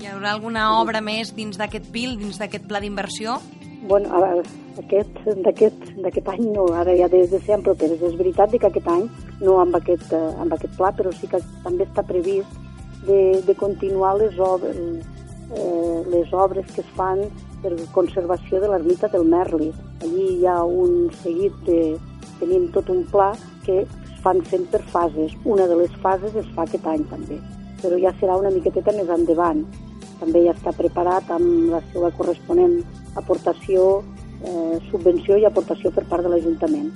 Hi 0.00 0.08
haurà 0.08 0.34
alguna 0.34 0.66
obra 0.80 1.02
més 1.04 1.34
dins 1.36 1.60
d'aquest 1.60 1.90
PIL, 1.92 2.16
dins 2.20 2.40
d'aquest 2.40 2.66
pla 2.68 2.80
d'inversió? 2.80 3.38
Bueno, 3.88 4.08
d'aquest 4.76 6.28
any 6.28 6.42
no, 6.52 6.66
ara 6.76 6.94
ja 6.96 7.08
des 7.08 7.30
de 7.32 7.40
sempre 7.44 7.74
properes. 7.74 8.02
És 8.10 8.16
veritat 8.18 8.52
que 8.52 8.68
aquest 8.68 8.88
any 8.88 9.06
no 9.40 9.58
amb 9.60 9.76
aquest, 9.76 10.12
eh, 10.12 10.34
amb 10.40 10.52
aquest 10.56 10.76
pla, 10.76 10.92
però 10.96 11.12
sí 11.16 11.28
que 11.28 11.40
també 11.64 11.86
està 11.88 12.04
previst 12.06 12.58
de, 13.06 13.40
de 13.46 13.54
continuar 13.56 14.16
les 14.20 14.36
obres, 14.38 14.76
eh, 15.56 16.02
les 16.12 16.32
obres 16.32 16.68
que 16.74 16.84
es 16.84 16.92
fan 16.96 17.24
per 17.62 17.72
conservació 17.94 18.60
de 18.60 18.70
l'ermita 18.70 19.08
del 19.12 19.26
Merli. 19.28 19.70
Allí 20.04 20.26
hi 20.38 20.46
ha 20.46 20.62
un 20.64 21.10
seguit 21.22 21.56
de... 21.68 21.80
Tenim 22.40 22.70
tot 22.72 22.88
un 22.88 23.02
pla 23.12 23.34
que 23.66 23.82
es 23.82 24.20
fan 24.24 24.40
fent 24.48 24.64
per 24.72 24.80
fases. 24.92 25.34
Una 25.44 25.66
de 25.68 25.76
les 25.76 25.92
fases 26.00 26.36
es 26.40 26.48
fa 26.54 26.64
aquest 26.64 26.86
any 26.88 27.04
també, 27.10 27.36
però 27.82 27.98
ja 28.00 28.14
serà 28.16 28.38
una 28.40 28.52
miqueteta 28.54 28.94
més 28.96 29.12
endavant. 29.12 29.60
També 30.22 30.46
ja 30.46 30.54
està 30.56 30.72
preparat 30.76 31.28
amb 31.36 31.68
la 31.74 31.82
seva 31.92 32.08
corresponent 32.16 32.78
aportació, 33.20 34.02
eh, 34.40 34.80
subvenció 34.88 35.36
i 35.36 35.44
aportació 35.48 35.92
per 35.92 36.06
part 36.08 36.24
de 36.24 36.32
l'Ajuntament. 36.32 36.90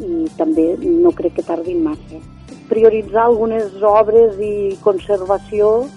I 0.00 0.28
també 0.40 0.70
no 0.80 1.12
crec 1.12 1.36
que 1.36 1.48
tardin 1.52 1.84
massa. 1.84 2.24
Prioritzar 2.72 3.26
algunes 3.26 3.76
obres 3.84 4.40
i 4.40 4.76
conservació 4.84 5.88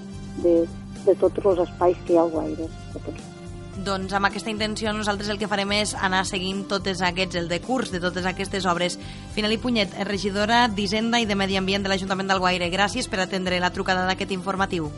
de, 0.44 0.64
de 1.06 1.20
tots 1.20 1.46
els 1.46 1.68
espais 1.70 2.00
que 2.08 2.16
hi 2.16 2.20
ha 2.20 2.26
al 2.26 2.34
Guaire. 2.36 2.68
De 2.96 3.06
tots 3.06 3.31
doncs 3.78 4.14
amb 4.14 4.28
aquesta 4.28 4.52
intenció 4.52 4.92
nosaltres 4.94 5.30
el 5.32 5.40
que 5.40 5.48
farem 5.48 5.72
és 5.78 5.94
anar 5.96 6.26
seguint 6.28 6.66
totes 6.70 7.02
aquests, 7.02 7.40
el 7.40 7.48
decurs 7.50 7.92
de 7.94 8.02
totes 8.04 8.28
aquestes 8.28 8.68
obres. 8.68 8.98
Finalí 9.36 9.58
Punyet, 9.58 9.96
regidora 10.08 10.68
d'Hisenda 10.68 11.22
i 11.22 11.26
de 11.26 11.36
Medi 11.40 11.58
Ambient 11.58 11.84
de 11.84 11.92
l'Ajuntament 11.92 12.28
d'Alguaire, 12.28 12.70
gràcies 12.74 13.08
per 13.08 13.24
atendre 13.24 13.60
la 13.60 13.72
trucada 13.72 14.06
d'aquest 14.10 14.36
informatiu. 14.36 14.92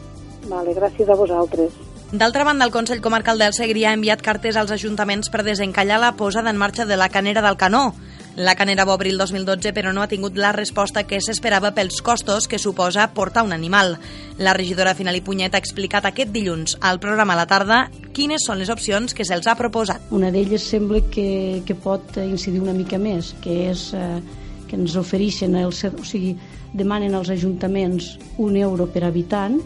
Vale, 0.49 0.73
gràcies 0.75 1.09
a 1.09 1.15
vosaltres. 1.15 1.73
D'altra 2.13 2.43
banda, 2.43 2.65
el 2.65 2.71
Consell 2.71 3.01
Comarcal 3.01 3.39
del 3.41 3.55
Segrià 3.57 3.89
ha 3.89 3.97
enviat 3.97 4.21
cartes 4.21 4.57
als 4.59 4.69
ajuntaments 4.75 5.31
per 5.33 5.41
desencallar 5.41 5.97
la 6.01 6.11
posada 6.13 6.51
en 6.51 6.59
marxa 6.61 6.85
de 6.85 6.97
la 6.97 7.09
canera 7.09 7.41
del 7.41 7.57
Canó. 7.57 7.95
La 8.35 8.55
canera 8.55 8.83
va 8.83 8.95
obrir 8.95 9.11
el 9.13 9.19
2012, 9.19 9.75
però 9.77 9.91
no 9.93 10.01
ha 10.01 10.09
tingut 10.09 10.39
la 10.41 10.49
resposta 10.55 11.03
que 11.05 11.19
s'esperava 11.21 11.69
pels 11.77 11.99
costos 12.01 12.47
que 12.49 12.57
suposa 12.57 13.11
portar 13.13 13.43
un 13.45 13.53
animal. 13.53 13.99
La 14.39 14.55
regidora 14.57 14.95
Finalí 14.97 15.19
Punyet 15.21 15.53
ha 15.53 15.59
explicat 15.61 16.07
aquest 16.09 16.31
dilluns 16.33 16.79
al 16.81 16.97
programa 16.99 17.35
a 17.35 17.43
la 17.43 17.45
tarda 17.45 17.77
quines 18.17 18.41
són 18.47 18.57
les 18.57 18.71
opcions 18.73 19.13
que 19.13 19.21
se'ls 19.29 19.45
ha 19.45 19.53
proposat. 19.59 20.07
Una 20.09 20.31
d'elles 20.33 20.65
sembla 20.65 21.03
que, 21.13 21.61
que 21.67 21.75
pot 21.77 22.17
incidir 22.17 22.63
una 22.63 22.73
mica 22.73 22.97
més, 22.97 23.35
que 23.43 23.67
és 23.67 23.83
eh, 23.93 24.17
que 24.65 24.79
ens 24.81 24.95
ofereixen, 24.97 25.53
el, 25.53 25.69
o 25.69 26.05
sigui, 26.09 26.31
demanen 26.73 27.13
als 27.13 27.29
ajuntaments 27.29 28.15
un 28.41 28.57
euro 28.57 28.87
per 28.89 29.03
habitant 29.05 29.59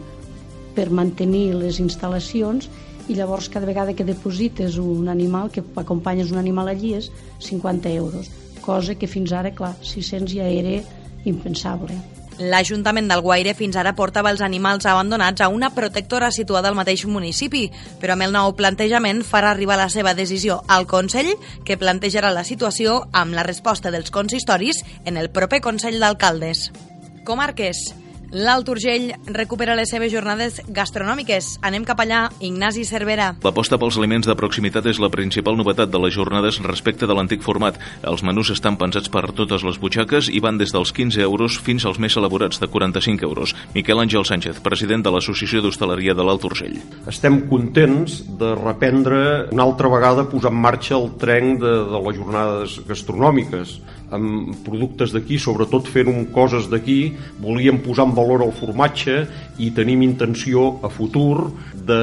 per 0.76 0.90
mantenir 0.92 1.54
les 1.56 1.80
instal·lacions 1.80 2.68
i 3.08 3.16
llavors 3.16 3.48
cada 3.48 3.64
vegada 3.64 3.96
que 3.96 4.04
deposites 4.04 4.76
un 4.76 5.08
animal, 5.08 5.48
que 5.48 5.64
acompanyes 5.80 6.36
un 6.36 6.42
animal 6.42 6.68
allí 6.68 6.92
és 7.00 7.08
50 7.48 7.96
euros 7.96 8.28
cosa 8.68 8.98
que 9.00 9.08
fins 9.08 9.32
ara, 9.32 9.54
clar, 9.56 9.72
600 9.80 10.36
ja 10.36 10.52
era 10.52 10.78
impensable. 11.24 11.96
L'Ajuntament 12.38 13.08
del 13.10 13.22
Guaire 13.24 13.50
fins 13.58 13.74
ara 13.80 13.96
portava 13.98 14.30
els 14.30 14.44
animals 14.46 14.86
abandonats 14.86 15.42
a 15.42 15.48
una 15.50 15.72
protectora 15.74 16.30
situada 16.30 16.70
al 16.70 16.76
mateix 16.78 17.02
municipi, 17.10 17.64
però 17.98 18.14
amb 18.14 18.28
el 18.28 18.34
nou 18.36 18.54
plantejament 18.60 19.24
farà 19.26 19.50
arribar 19.50 19.80
la 19.80 19.88
seva 19.90 20.14
decisió 20.14 20.60
al 20.68 20.86
Consell, 20.86 21.32
que 21.66 21.80
plantejarà 21.80 22.30
la 22.30 22.46
situació 22.46 23.00
amb 23.10 23.34
la 23.34 23.46
resposta 23.48 23.90
dels 23.90 24.14
consistoris 24.14 24.84
en 25.04 25.18
el 25.18 25.32
proper 25.34 25.64
Consell 25.64 25.98
d'Alcaldes. 25.98 26.68
Comarques. 27.26 27.88
L'Alt 28.28 28.68
Urgell 28.68 29.14
recupera 29.32 29.72
les 29.72 29.88
seves 29.88 30.10
jornades 30.12 30.58
gastronòmiques. 30.68 31.54
Anem 31.64 31.84
cap 31.88 32.02
allà, 32.02 32.26
Ignasi 32.44 32.82
Cervera. 32.84 33.30
L'aposta 33.40 33.78
pels 33.80 33.96
aliments 33.96 34.28
de 34.28 34.34
proximitat 34.36 34.84
és 34.90 34.98
la 35.00 35.08
principal 35.08 35.56
novetat 35.56 35.88
de 35.88 36.00
les 36.02 36.12
jornades 36.12 36.58
respecte 36.66 37.08
de 37.08 37.16
l'antic 37.16 37.40
format. 37.40 37.78
Els 38.04 38.24
menús 38.26 38.50
estan 38.52 38.76
pensats 38.76 39.08
per 39.08 39.30
totes 39.32 39.64
les 39.64 39.80
butxaques 39.80 40.28
i 40.28 40.42
van 40.44 40.60
des 40.60 40.74
dels 40.76 40.92
15 40.92 41.24
euros 41.24 41.56
fins 41.64 41.86
als 41.88 41.96
més 41.96 42.18
elaborats 42.20 42.60
de 42.60 42.68
45 42.68 43.24
euros. 43.24 43.54
Miquel 43.72 44.04
Àngel 44.04 44.28
Sánchez, 44.28 44.60
president 44.60 45.06
de 45.06 45.14
l'Associació 45.14 45.64
d'Hostaleria 45.64 46.12
de 46.12 46.26
l'Alt 46.28 46.44
Urgell. 46.44 46.76
Estem 47.08 47.46
contents 47.48 48.20
de 48.28 48.52
reprendre 48.60 49.22
una 49.56 49.64
altra 49.64 49.88
vegada 49.88 50.28
posar 50.28 50.52
en 50.52 50.60
marxa 50.60 50.98
el 51.00 51.14
tren 51.16 51.56
de, 51.56 51.72
de 51.88 52.04
les 52.04 52.20
jornades 52.20 52.76
gastronòmiques 52.84 53.78
amb 54.14 54.54
productes 54.66 55.12
d'aquí, 55.14 55.38
sobretot 55.40 55.88
fent 55.90 56.28
coses 56.34 56.68
d'aquí, 56.72 57.14
volíem 57.42 57.82
posar 57.84 58.08
en 58.08 58.16
valor 58.16 58.44
el 58.46 58.54
formatge 58.56 59.20
i 59.58 59.70
tenim 59.76 60.02
intenció 60.06 60.78
a 60.82 60.90
futur 60.92 61.50
de 61.74 62.02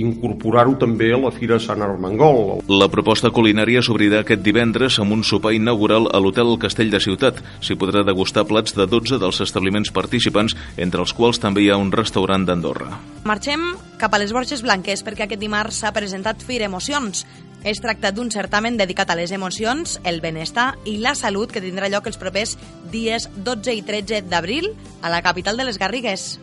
incorporar-ho 0.00 0.76
també 0.80 1.12
a 1.14 1.20
la 1.20 1.32
Fira 1.34 1.58
Sant 1.62 1.82
Armengol. 1.84 2.62
La 2.68 2.88
proposta 2.92 3.32
culinària 3.34 3.82
s'obrirà 3.84 4.22
aquest 4.22 4.44
divendres 4.44 4.98
amb 5.02 5.16
un 5.16 5.24
sopar 5.24 5.54
inaugural 5.56 6.10
a 6.12 6.20
l'Hotel 6.22 6.54
Castell 6.62 6.92
de 6.92 7.00
Ciutat. 7.02 7.40
S'hi 7.64 7.78
podrà 7.80 8.04
degustar 8.06 8.46
plats 8.48 8.76
de 8.76 8.86
12 8.86 9.20
dels 9.22 9.40
establiments 9.44 9.92
participants, 9.94 10.56
entre 10.76 11.02
els 11.04 11.16
quals 11.16 11.40
també 11.42 11.64
hi 11.64 11.70
ha 11.70 11.80
un 11.80 11.92
restaurant 11.94 12.46
d'Andorra. 12.46 13.00
Marxem 13.26 13.72
cap 13.98 14.14
a 14.14 14.20
les 14.20 14.32
Borges 14.36 14.62
Blanques 14.62 15.02
perquè 15.06 15.26
aquest 15.26 15.42
dimarts 15.42 15.82
s'ha 15.82 15.94
presentat 15.96 16.44
Fir 16.44 16.62
Emocions. 16.66 17.24
Es 17.66 17.80
tracta 17.82 18.12
d'un 18.14 18.30
certamen 18.30 18.76
dedicat 18.78 19.10
a 19.10 19.16
les 19.18 19.32
emocions, 19.34 19.96
el 20.04 20.20
benestar 20.22 20.76
i 20.86 20.98
la 21.02 21.16
salut 21.18 21.50
que 21.50 21.64
tindrà 21.64 21.90
lloc 21.90 22.06
els 22.06 22.20
propers 22.20 22.54
dies 22.92 23.26
12 23.42 23.74
i 23.74 23.82
13 23.82 24.22
d'abril 24.30 24.70
a 25.02 25.10
la 25.10 25.22
capital 25.24 25.56
de 25.56 25.66
les 25.66 25.80
Garrigues. 25.82 26.36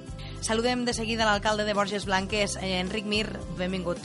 Saludem 0.44 0.84
de 0.84 0.92
seguida 0.92 1.24
l'alcalde 1.24 1.64
de 1.64 1.74
Borges 1.74 2.04
Blanques, 2.04 2.58
eh, 2.58 2.82
Enric 2.82 3.06
Mir, 3.06 3.30
benvingut. 3.58 3.98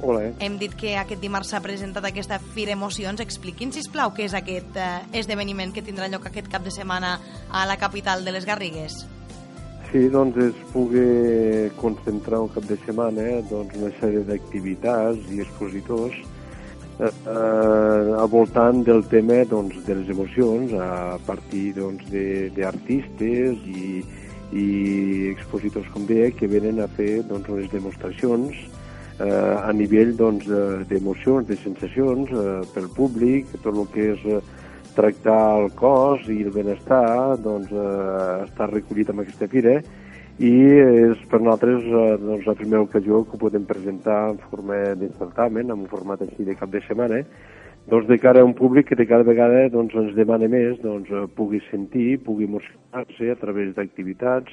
Hola. 0.00 0.30
Hem 0.40 0.56
dit 0.56 0.72
que 0.72 0.94
aquest 0.96 1.20
dimarts 1.20 1.50
s'ha 1.52 1.60
presentat 1.60 2.06
aquesta 2.08 2.38
Fira 2.40 2.72
Emocions. 2.72 3.20
Expliqui'ns, 3.20 3.76
sisplau, 3.76 4.14
què 4.16 4.24
és 4.24 4.32
aquest 4.32 4.72
eh, 4.80 4.86
esdeveniment 5.20 5.76
que 5.76 5.84
tindrà 5.84 6.08
lloc 6.08 6.30
aquest 6.30 6.48
cap 6.48 6.64
de 6.64 6.72
setmana 6.72 7.18
a 7.52 7.66
la 7.68 7.76
capital 7.76 8.24
de 8.24 8.32
les 8.32 8.48
Garrigues. 8.48 9.02
Sí, 9.90 10.08
doncs 10.08 10.40
es 10.48 10.64
pugui 10.72 11.68
concentrar 11.76 12.40
un 12.40 12.48
cap 12.56 12.64
de 12.64 12.80
setmana 12.86 13.28
eh, 13.36 13.44
doncs 13.52 13.76
una 13.76 13.92
sèrie 14.00 14.24
d'activitats 14.24 15.28
i 15.28 15.44
expositors 15.44 16.16
eh, 17.04 17.04
eh, 17.04 18.16
al 18.16 18.30
voltant 18.32 18.80
del 18.80 19.04
tema 19.12 19.42
doncs, 19.44 19.84
de 19.84 20.00
les 20.00 20.08
emocions 20.08 20.72
a 20.72 21.18
partir 21.28 21.74
doncs, 21.76 22.08
d'artistes 22.56 23.60
i, 23.68 24.00
i 24.52 25.30
expositors, 25.32 25.88
com 25.94 26.06
deia, 26.06 26.30
que 26.30 26.48
venen 26.50 26.80
a 26.82 26.88
fer 26.98 27.22
doncs, 27.26 27.48
unes 27.50 27.70
demostracions 27.72 28.54
eh, 29.18 29.56
a 29.58 29.72
nivell 29.74 30.14
doncs, 30.16 30.46
d'emocions, 30.90 31.48
de 31.48 31.58
sensacions 31.62 32.30
eh, 32.30 32.62
pel 32.74 32.88
públic, 32.94 33.50
tot 33.62 33.74
el 33.74 33.90
que 33.94 34.10
és 34.14 34.24
eh, 34.30 34.40
tractar 34.96 35.60
el 35.60 35.70
cos 35.76 36.24
i 36.32 36.40
el 36.44 36.52
benestar 36.54 37.36
doncs, 37.42 37.72
eh, 37.72 38.44
està 38.46 38.68
recollit 38.70 39.12
en 39.12 39.22
aquesta 39.24 39.48
fira 39.52 39.80
i 40.36 40.52
és 40.52 41.20
per 41.30 41.40
nosaltres 41.40 41.84
eh, 41.84 42.06
doncs, 42.22 42.46
la 42.48 42.56
primera 42.56 42.84
ocasió 42.84 43.22
que 43.24 43.36
ho 43.36 43.40
podem 43.40 43.64
presentar 43.68 44.22
en 44.34 44.40
forma 44.50 44.78
de 45.00 45.10
certamen, 45.18 45.70
en 45.70 45.84
un 45.84 45.92
format 45.92 46.22
així 46.24 46.44
de 46.44 46.56
cap 46.56 46.72
de 46.72 46.82
setmana, 46.84 47.22
doncs 47.86 48.08
de 48.08 48.18
cara 48.18 48.40
a 48.40 48.44
un 48.44 48.54
públic 48.54 48.88
que 48.88 48.98
de 48.98 49.06
cada 49.06 49.22
vegada 49.22 49.68
doncs, 49.70 49.94
ens 49.94 50.14
demana 50.16 50.48
més, 50.50 50.74
doncs, 50.82 51.10
eh, 51.10 51.26
pugui 51.38 51.60
sentir, 51.70 52.18
pugui 52.26 52.48
emocionar-se 52.48 53.30
a 53.30 53.38
través 53.38 53.74
d'activitats 53.76 54.50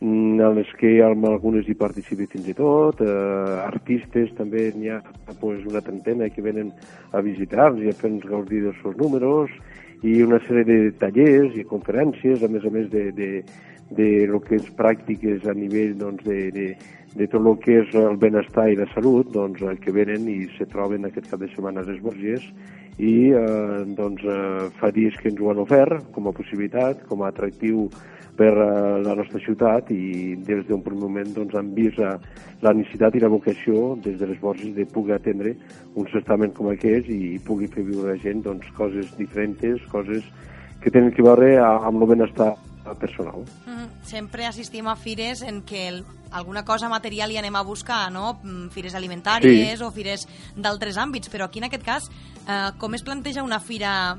mm, 0.00 0.40
en 0.40 0.56
les 0.56 0.72
que 0.80 0.94
amb 1.04 1.28
algunes 1.28 1.68
hi 1.68 1.76
participi 1.76 2.26
fins 2.32 2.48
i 2.48 2.56
tot, 2.56 3.04
eh, 3.04 3.60
artistes 3.66 4.32
també 4.38 4.70
n'hi 4.72 4.94
ha 4.94 5.02
pues, 5.40 5.60
una 5.68 5.84
trentena 5.84 6.30
que 6.32 6.44
venen 6.44 6.72
a 7.12 7.20
visitar-nos 7.20 7.84
i 7.84 7.92
a 7.92 7.98
fer-nos 8.00 8.24
gaudir 8.32 8.64
dels 8.64 8.80
seus 8.80 8.96
números, 8.96 9.52
i 10.04 10.18
una 10.22 10.40
sèrie 10.44 10.64
de 10.68 10.92
tallers 11.00 11.54
i 11.56 11.64
conferències, 11.64 12.42
a 12.44 12.48
més 12.52 12.64
a 12.64 12.72
més 12.72 12.90
de, 12.92 13.06
de, 13.16 13.28
de 13.90 14.26
lo 14.26 14.40
que 14.40 14.56
és 14.56 14.70
pràctiques 14.78 15.44
a 15.48 15.54
nivell 15.54 15.96
doncs, 15.98 16.24
de, 16.24 16.50
de, 16.54 16.68
de 17.14 17.26
tot 17.30 17.44
el 17.44 17.58
que 17.62 17.80
és 17.82 17.92
el 17.98 18.16
benestar 18.20 18.68
i 18.70 18.78
la 18.78 18.88
salut 18.94 19.30
doncs, 19.34 19.62
que 19.82 19.92
venen 19.92 20.26
i 20.30 20.44
se 20.56 20.66
troben 20.70 21.04
aquest 21.06 21.30
cap 21.30 21.42
de 21.42 21.50
setmana 21.52 21.84
a 21.84 21.88
les 21.88 22.00
Borges 22.02 22.46
i 22.98 23.30
eh, 23.34 23.84
doncs, 23.98 24.22
eh, 24.22 24.66
fa 24.80 24.90
dies 24.94 25.16
que 25.20 25.30
ens 25.30 25.40
ho 25.40 25.50
han 25.50 25.62
ofert 25.62 26.10
com 26.14 26.28
a 26.28 26.34
possibilitat, 26.34 27.04
com 27.10 27.22
a 27.22 27.30
atractiu 27.30 27.88
per 28.38 28.50
eh, 28.50 29.02
la 29.02 29.14
nostra 29.18 29.40
ciutat 29.42 29.90
i 29.94 30.34
des 30.46 30.64
d'un 30.66 30.82
primer 30.82 31.02
moment 31.02 31.34
doncs, 31.36 31.54
han 31.58 31.72
vist 31.74 31.98
eh, 31.98 32.16
la 32.62 32.74
necessitat 32.74 33.14
i 33.14 33.22
la 33.22 33.30
vocació 33.30 33.94
des 34.02 34.18
de 34.18 34.30
les 34.30 34.40
Borges 34.40 34.74
de 34.74 34.86
poder 34.86 35.18
atendre 35.18 35.54
un 35.94 36.10
certament 36.12 36.54
com 36.54 36.70
aquest 36.70 37.10
i 37.10 37.38
pugui 37.46 37.70
fer 37.70 37.86
viure 37.86 38.14
la 38.14 38.20
gent 38.22 38.42
doncs, 38.46 38.70
coses 38.78 39.10
diferents, 39.18 39.82
coses 39.90 40.26
que 40.82 40.90
tenen 40.90 41.14
que 41.14 41.24
veure 41.24 41.56
amb 41.62 42.02
el 42.02 42.10
benestar 42.10 42.54
personal. 43.04 43.40
Mm 43.66 43.76
-hmm. 43.76 43.88
Sempre 44.02 44.46
assistim 44.46 44.86
a 44.88 44.96
fires 44.96 45.42
en 45.42 45.62
què 45.64 45.88
el, 45.88 46.04
alguna 46.30 46.64
cosa 46.64 46.88
material 46.88 47.30
hi 47.30 47.38
anem 47.38 47.56
a 47.56 47.62
buscar, 47.62 48.10
no? 48.12 48.38
Mm, 48.42 48.68
fires 48.70 48.94
alimentàries 48.94 49.78
sí. 49.78 49.84
o 49.84 49.90
fires 49.90 50.26
d'altres 50.56 50.96
àmbits, 50.96 51.30
però 51.30 51.44
aquí 51.44 51.58
en 51.58 51.64
aquest 51.64 51.84
cas 51.84 52.02
eh, 52.48 52.70
com 52.78 52.94
es 52.94 53.02
planteja 53.02 53.42
una 53.42 53.60
fira 53.60 54.16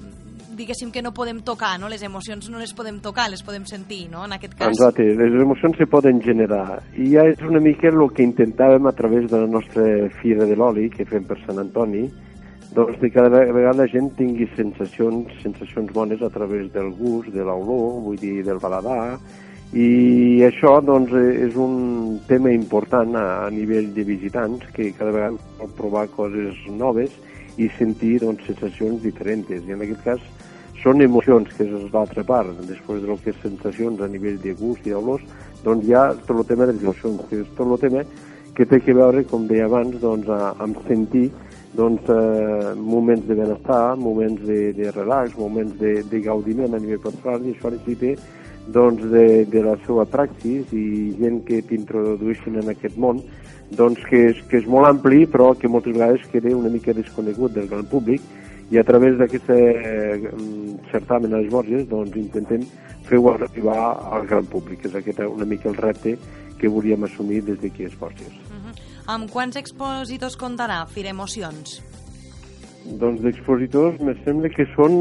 diguéssim 0.55 0.91
que 0.91 1.01
no 1.01 1.11
podem 1.13 1.41
tocar, 1.41 1.79
no? 1.79 1.89
les 1.89 2.01
emocions 2.01 2.49
no 2.49 2.59
les 2.59 2.73
podem 2.73 2.99
tocar, 3.03 3.29
les 3.29 3.43
podem 3.43 3.65
sentir, 3.65 4.09
no? 4.09 4.25
en 4.25 4.33
aquest 4.33 4.55
cas. 4.55 4.69
Exacte, 4.69 5.03
les 5.03 5.33
emocions 5.41 5.77
se 5.77 5.85
poden 5.85 6.21
generar 6.21 6.81
i 6.95 7.11
ja 7.11 7.25
és 7.27 7.41
una 7.43 7.59
mica 7.59 7.91
el 7.91 8.07
que 8.15 8.23
intentàvem 8.23 8.87
a 8.87 8.93
través 8.95 9.29
de 9.31 9.41
la 9.43 9.47
nostra 9.47 9.83
Fira 10.21 10.45
de 10.45 10.55
l'Oli 10.55 10.89
que 10.89 11.05
fem 11.05 11.27
per 11.27 11.37
Sant 11.43 11.59
Antoni, 11.59 12.05
doncs 12.75 12.99
que 12.99 13.09
cada 13.09 13.29
vegada 13.29 13.83
la 13.83 13.87
gent 13.87 14.11
tingui 14.19 14.49
sensacions, 14.57 15.31
sensacions 15.41 15.93
bones 15.95 16.21
a 16.21 16.29
través 16.29 16.67
del 16.73 16.91
gust, 16.97 17.31
de 17.31 17.43
l'olor, 17.47 18.01
vull 18.03 18.19
dir, 18.19 18.43
del 18.43 18.59
baladar, 18.59 19.15
i 19.75 20.43
això 20.45 20.77
doncs, 20.83 21.13
és 21.15 21.55
un 21.59 22.19
tema 22.27 22.51
important 22.51 23.15
a, 23.15 23.23
a 23.45 23.49
nivell 23.51 23.87
de 23.95 24.03
visitants 24.07 24.67
que 24.75 24.91
cada 24.97 25.15
vegada 25.15 25.39
pot 25.59 25.71
provar 25.79 26.05
coses 26.13 26.59
noves 26.67 27.15
i 27.57 27.69
sentir 27.79 28.19
doncs, 28.21 28.43
sensacions 28.47 29.01
diferents. 29.03 29.49
I 29.49 29.75
en 29.75 29.87
aquest 29.87 30.03
cas 30.03 30.27
són 30.83 31.01
emocions, 31.01 31.49
que 31.55 31.65
és 31.65 31.89
l'altra 31.95 32.23
part. 32.27 32.53
Després 32.67 33.01
del 33.03 33.19
que 33.23 33.31
és 33.31 33.41
sensacions 33.41 34.03
a 34.03 34.11
nivell 34.11 34.37
de 34.43 34.53
gust 34.59 34.85
i 34.85 34.93
d'olors, 34.93 35.23
doncs 35.63 35.87
hi 35.87 35.95
ha 35.95 36.07
tot 36.27 36.37
el 36.37 36.47
tema 36.51 36.67
de 36.67 36.75
les 36.75 36.83
emocions, 36.85 37.23
que 37.31 37.41
és 37.41 37.51
tot 37.57 37.71
el 37.71 37.81
tema 37.87 38.05
que 38.55 38.67
té 38.67 38.79
que 38.79 38.95
veure, 38.95 39.25
com 39.27 39.47
deia 39.49 39.65
abans, 39.67 39.97
doncs, 39.99 40.29
a, 40.31 40.53
amb 40.63 40.79
sentir 40.87 41.29
doncs, 41.75 42.09
eh, 42.09 42.73
moments 42.75 43.27
de 43.27 43.35
benestar, 43.35 43.95
moments 43.97 44.41
de, 44.47 44.73
de 44.73 44.91
relax, 44.91 45.35
moments 45.37 45.75
de, 45.79 46.03
de 46.03 46.21
gaudiment 46.21 46.73
a 46.73 46.79
nivell 46.79 47.03
personal, 47.03 47.43
i 47.43 47.53
això 47.53 47.71
necessita 47.73 48.15
doncs, 48.67 49.03
de, 49.11 49.45
de 49.45 49.61
la 49.65 49.75
seva 49.85 50.05
praxis 50.09 50.71
i 50.73 50.85
gent 51.19 51.43
que 51.45 51.61
t'introdueixin 51.67 52.57
en 52.61 52.71
aquest 52.73 52.97
món, 52.97 53.21
doncs, 53.77 54.01
que, 54.09 54.23
és, 54.31 54.41
que 54.49 54.61
és 54.61 54.69
molt 54.69 54.89
ampli, 54.89 55.25
però 55.29 55.51
que 55.59 55.69
moltes 55.69 55.93
vegades 55.93 56.25
queda 56.31 56.55
una 56.55 56.71
mica 56.73 56.95
desconegut 56.95 57.53
del 57.53 57.69
gran 57.69 57.85
públic, 57.91 58.23
i 58.73 58.79
a 58.81 58.83
través 58.83 59.19
d'aquest 59.19 59.51
eh, 59.53 60.31
certamen 60.89 61.35
a 61.35 61.43
les 61.43 61.51
Borges 61.53 61.85
doncs, 61.91 62.15
intentem 62.17 62.65
fer-ho 63.05 63.29
arribar 63.35 63.77
al 64.15 64.25
gran 64.25 64.47
públic, 64.49 64.87
és 64.87 64.97
aquest 64.97 65.21
una 65.27 65.45
mica 65.45 65.69
el 65.69 65.77
repte 65.77 66.15
que 66.57 66.71
volíem 66.71 67.05
assumir 67.05 67.43
des 67.45 67.61
d'aquí 67.61 67.85
a 67.85 67.91
les 67.91 67.99
Borges. 67.99 68.33
Amb 69.05 69.29
quants 69.29 69.53
expositors 69.59 70.33
comptarà 70.41 70.79
Fira 70.89 71.11
Emocions? 71.13 71.75
Doncs 73.01 73.19
d'expositors 73.21 73.99
me 74.05 74.15
sembla 74.25 74.49
que 74.53 74.65
són 74.71 74.95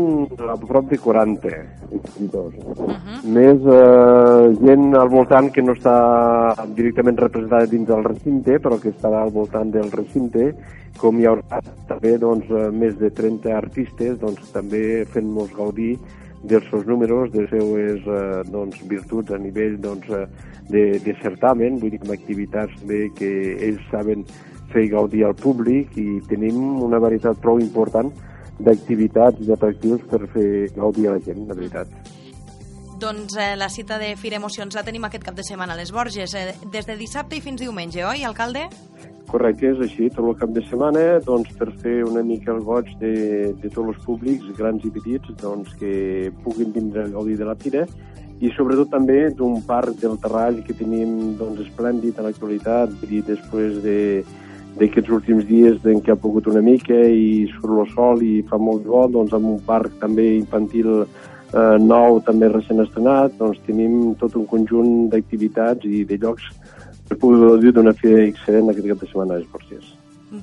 a 0.44 0.56
prop 0.60 0.90
de 0.90 0.98
40 1.00 1.52
expositors. 1.98 2.54
Uh 2.64 2.92
-huh. 2.92 3.18
Més 3.36 3.60
eh, 3.64 4.56
gent 4.60 4.94
al 4.94 5.08
voltant 5.08 5.50
que 5.50 5.62
no 5.62 5.72
està 5.72 6.54
directament 6.74 7.16
representada 7.16 7.66
dins 7.66 7.88
del 7.88 8.04
recinte, 8.04 8.58
però 8.60 8.78
que 8.80 8.90
estarà 8.90 9.22
al 9.22 9.30
voltant 9.30 9.70
del 9.70 9.90
recinte, 9.90 10.54
com 10.98 11.18
hi 11.18 11.26
haurà 11.26 11.60
també 11.88 12.18
doncs, 12.18 12.44
eh, 12.50 12.70
més 12.70 12.98
de 12.98 13.10
30 13.10 13.56
artistes 13.56 14.18
doncs, 14.18 14.52
també 14.52 15.06
fent-nos 15.06 15.50
gaudir 15.52 15.98
dels 16.44 16.66
seus 16.70 16.86
números, 16.86 17.32
de 17.32 17.44
les 17.44 17.50
seues 17.50 18.04
eh, 18.06 18.42
doncs, 18.52 18.80
virtuts 18.88 19.32
a 19.32 19.38
nivell 19.40 19.78
doncs, 19.80 20.08
eh, 20.12 20.26
de, 20.68 20.84
de 21.04 21.14
certamen, 21.22 21.78
vull 21.80 21.94
dir, 21.94 22.02
amb 22.04 22.14
activitats 22.16 22.84
bé 22.88 23.06
que 23.18 23.30
ells 23.68 23.84
saben 23.90 24.26
fer 24.72 24.88
gaudir 24.92 25.24
al 25.24 25.36
públic 25.38 25.94
i 26.00 26.20
tenim 26.28 26.60
una 26.82 27.00
varietat 27.02 27.40
prou 27.42 27.60
important 27.62 28.10
d'activitats 28.58 29.40
i 29.40 29.48
d'atractius 29.48 30.04
per 30.10 30.26
fer 30.34 30.50
gaudir 30.76 31.08
a 31.08 31.16
la 31.16 31.22
gent, 31.24 31.46
de 31.48 31.56
veritat. 31.56 31.88
Doncs 33.00 33.36
eh, 33.36 33.54
la 33.58 33.68
cita 33.68 33.98
de 33.98 34.14
Fira 34.16 34.38
Emocions 34.38 34.76
la 34.76 34.84
tenim 34.86 35.04
aquest 35.04 35.24
cap 35.26 35.34
de 35.36 35.44
setmana 35.46 35.74
a 35.74 35.78
les 35.80 35.90
Borges, 35.92 36.34
eh, 36.38 36.54
des 36.72 36.86
de 36.86 36.96
dissabte 36.96 37.36
i 37.36 37.42
fins 37.42 37.60
diumenge, 37.60 38.04
oi, 38.06 38.22
alcalde? 38.24 38.68
Correcte, 39.34 39.72
és 39.72 39.80
així, 39.82 40.06
tot 40.14 40.28
el 40.30 40.36
cap 40.38 40.50
de 40.54 40.62
setmana, 40.62 41.00
doncs, 41.26 41.48
per 41.58 41.66
fer 41.82 42.04
una 42.06 42.20
mica 42.22 42.52
el 42.52 42.60
goig 42.62 42.92
de, 43.00 43.14
de 43.58 43.66
tots 43.66 43.88
els 43.90 44.04
públics, 44.04 44.46
grans 44.54 44.84
i 44.86 44.92
petits, 44.94 45.32
doncs, 45.40 45.72
que 45.80 46.30
puguin 46.44 46.70
vindre 46.70 47.02
a 47.02 47.10
gaudir 47.10 47.34
de 47.40 47.48
la 47.48 47.56
fira, 47.58 47.82
i 48.38 48.52
sobretot 48.54 48.92
també 48.92 49.32
d'un 49.34 49.56
parc 49.66 49.98
del 49.98 50.14
Terrall 50.22 50.60
que 50.62 50.76
tenim 50.78 51.34
doncs, 51.40 51.64
esplèndid 51.66 52.20
a 52.20 52.28
l'actualitat, 52.28 52.94
i 53.10 53.24
després 53.26 53.80
de 53.82 53.98
últims 55.10 55.48
dies 55.50 55.82
en 55.82 55.98
què 55.98 56.14
ha 56.14 56.20
pogut 56.20 56.46
una 56.46 56.62
mica 56.62 56.94
i 56.94 57.50
surt 57.56 57.88
el 57.88 57.90
sol 57.90 58.22
i 58.22 58.42
fa 58.46 58.58
molt 58.58 58.86
bo, 58.86 59.08
doncs 59.10 59.34
amb 59.34 59.50
un 59.50 59.58
parc 59.66 59.98
també 59.98 60.36
infantil 60.36 60.92
eh, 61.02 61.78
nou, 61.82 62.20
també 62.22 62.52
recent 62.54 62.86
estrenat, 62.86 63.34
doncs 63.42 63.58
tenim 63.66 64.14
tot 64.14 64.38
un 64.38 64.46
conjunt 64.46 65.08
d'activitats 65.10 65.90
i 65.90 66.04
de 66.06 66.22
llocs 66.22 66.52
per 67.08 67.18
poder 67.18 67.40
gaudir 67.48 67.72
d'una 67.74 67.94
fira 67.98 68.22
excel·lent 68.24 68.70
aquest 68.72 68.88
cap 68.92 69.02
de 69.02 69.10
setmana 69.10 69.36
a 69.36 69.42
Esporties. 69.44 69.92